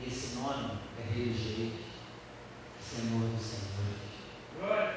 [0.00, 1.72] E esse nome é religioso,
[2.80, 4.90] Senhor dos Senhores.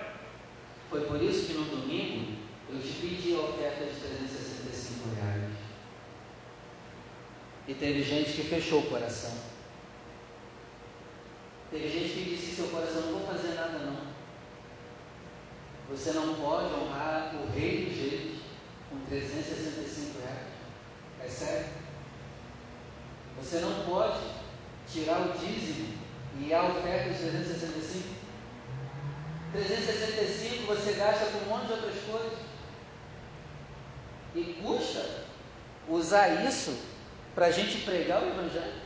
[0.90, 2.38] Foi por isso que no domingo
[2.70, 5.52] eu te pedi a oferta de 365 reais.
[7.68, 9.36] E teve gente que fechou o coração.
[11.70, 14.13] Teve gente que disse seu coração, não vou fazer nada não.
[15.90, 18.42] Você não pode honrar o rei dos reis
[18.90, 20.48] com 365 reais.
[21.24, 21.68] É sério?
[23.42, 24.20] Você não pode
[24.92, 25.98] tirar o dízimo
[26.40, 28.24] e a oferta de 365
[29.54, 32.40] 365 você gasta com um monte de outras coisas.
[34.36, 35.26] E custa
[35.88, 36.76] usar isso
[37.36, 38.82] para a gente pregar o Evangelho.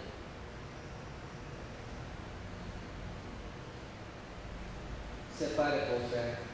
[5.37, 6.46] Separe a oferta.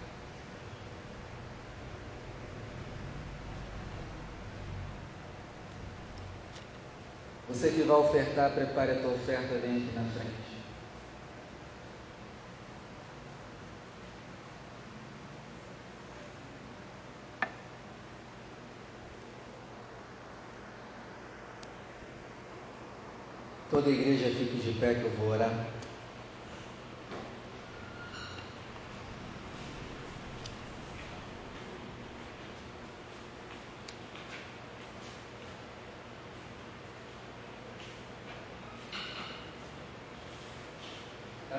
[7.54, 10.34] Você que vai ofertar, prepare a tua oferta, vem aqui na frente.
[23.70, 25.68] Toda igreja fique de pé que eu vou orar.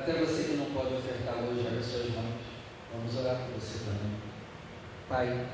[0.05, 2.35] Até você que não pode ofertar hoje, abre suas mãos.
[2.93, 4.13] Vamos orar por você também.
[5.09, 5.47] Pai,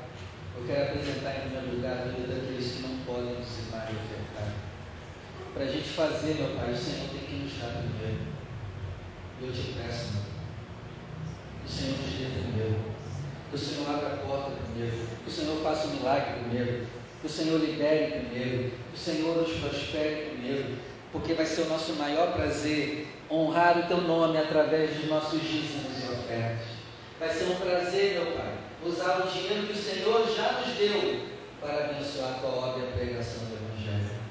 [0.57, 4.51] eu quero apresentar em primeiro lugar a vida daqueles que não podem dizimar e ofertar.
[5.53, 8.27] Para a gente fazer, meu Pai, o Senhor tem que nos dar primeiro.
[9.39, 10.23] E eu te peço, meu
[11.61, 12.79] que o Senhor nos dê primeiro.
[13.49, 15.07] Que o Senhor abra a porta primeiro.
[15.23, 16.87] Que o Senhor faça um milagre primeiro.
[17.21, 18.71] Que o Senhor libere primeiro.
[18.93, 20.77] O Senhor nos prospere primeiro.
[21.11, 26.03] Porque vai ser o nosso maior prazer honrar o Teu nome através dos nossos dízimos
[26.03, 26.67] e ofertas.
[27.19, 28.53] Vai ser um prazer, meu Pai,
[28.85, 31.21] usar o dinheiro que o Senhor já nos deu
[31.59, 34.21] para abençoar a Tua obra e a pregação do Evangelho.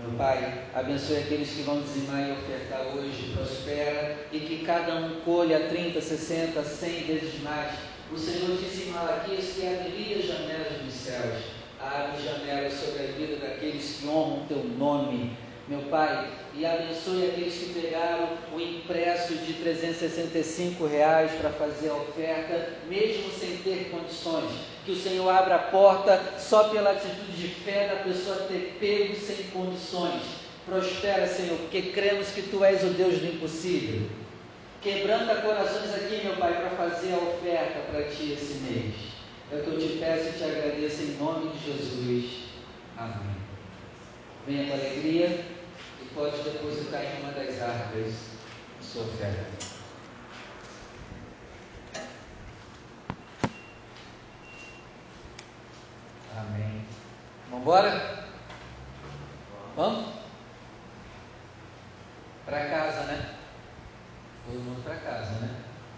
[0.00, 5.20] Meu Pai, abençoe aqueles que vão dizimar e ofertar hoje, prospera e que cada um
[5.22, 7.72] colha 30, 60, 100 vezes mais.
[8.12, 13.06] O Senhor disse em Malaquias que abriria as janelas dos céus, abre janelas sobre a
[13.12, 18.60] vida daqueles que honram o Teu nome, meu Pai, e abençoe aqueles que pegaram o
[18.60, 24.50] impresso de 365 reais para fazer a oferta, mesmo sem ter condições.
[24.84, 29.14] Que o Senhor abra a porta só pela atitude de fé da pessoa ter pego
[29.14, 30.22] sem condições.
[30.66, 34.08] Prospera, Senhor, porque cremos que Tu és o Deus do impossível.
[34.82, 39.19] Quebranta corações aqui, meu Pai, para fazer a oferta para Ti esse mês.
[39.52, 42.50] É o que eu te peço e te agradeço em nome de Jesus.
[42.96, 43.36] Amém.
[44.46, 45.44] Venha com alegria
[46.00, 48.14] e pode depositar em uma das árvores
[48.78, 49.46] a sua oferta.
[56.36, 56.84] Amém.
[57.50, 58.28] Vamos embora?
[59.74, 60.14] Vamos?
[62.46, 63.34] Para casa, né?
[64.46, 65.56] Todo mundo para casa, né?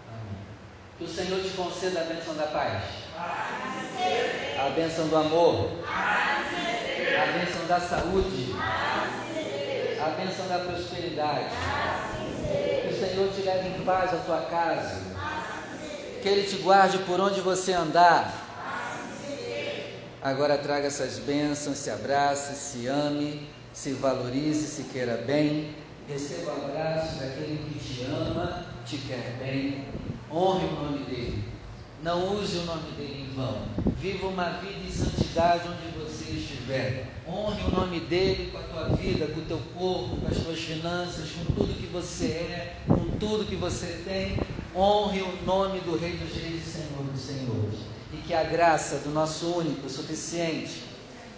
[0.09, 0.41] Amém.
[0.97, 3.02] Que o Senhor te conceda a bênção da paz.
[3.15, 5.69] A bênção do amor.
[5.87, 8.55] A bênção da saúde.
[10.01, 11.49] A bênção da prosperidade.
[12.81, 15.01] Que o Senhor te leve em paz à tua casa.
[16.21, 18.33] Que Ele te guarde por onde você andar.
[20.21, 25.75] Agora traga essas bênçãos, se abrace, se ame, se valorize, se queira bem.
[26.07, 29.85] Receba o abraço daquele que te ama, te quer bem.
[30.31, 31.52] Honre o nome dele.
[32.03, 33.61] Não use o nome dele em vão.
[33.97, 37.07] Viva uma vida em santidade onde você estiver.
[37.25, 40.59] Honre o nome dele com a tua vida, com o teu corpo, com as tuas
[40.59, 44.37] finanças, com tudo que você é, com tudo que você tem.
[44.75, 48.97] Honre o nome do Rei dos Reis e Senhor dos Senhores e que a graça
[48.97, 50.83] do nosso único, suficiente,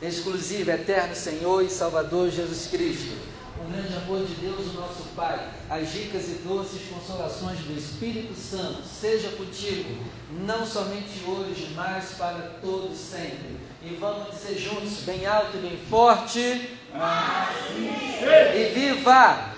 [0.01, 3.15] exclusivo, eterno Senhor e Salvador Jesus Cristo,
[3.65, 5.39] o grande amor de Deus, o nosso Pai,
[5.69, 10.03] as ricas e doces consolações do Espírito Santo, seja contigo,
[10.45, 13.57] não somente hoje, mas para todos sempre.
[13.81, 16.69] E vamos dizer juntos, bem alto e bem forte.
[18.55, 19.51] E viva!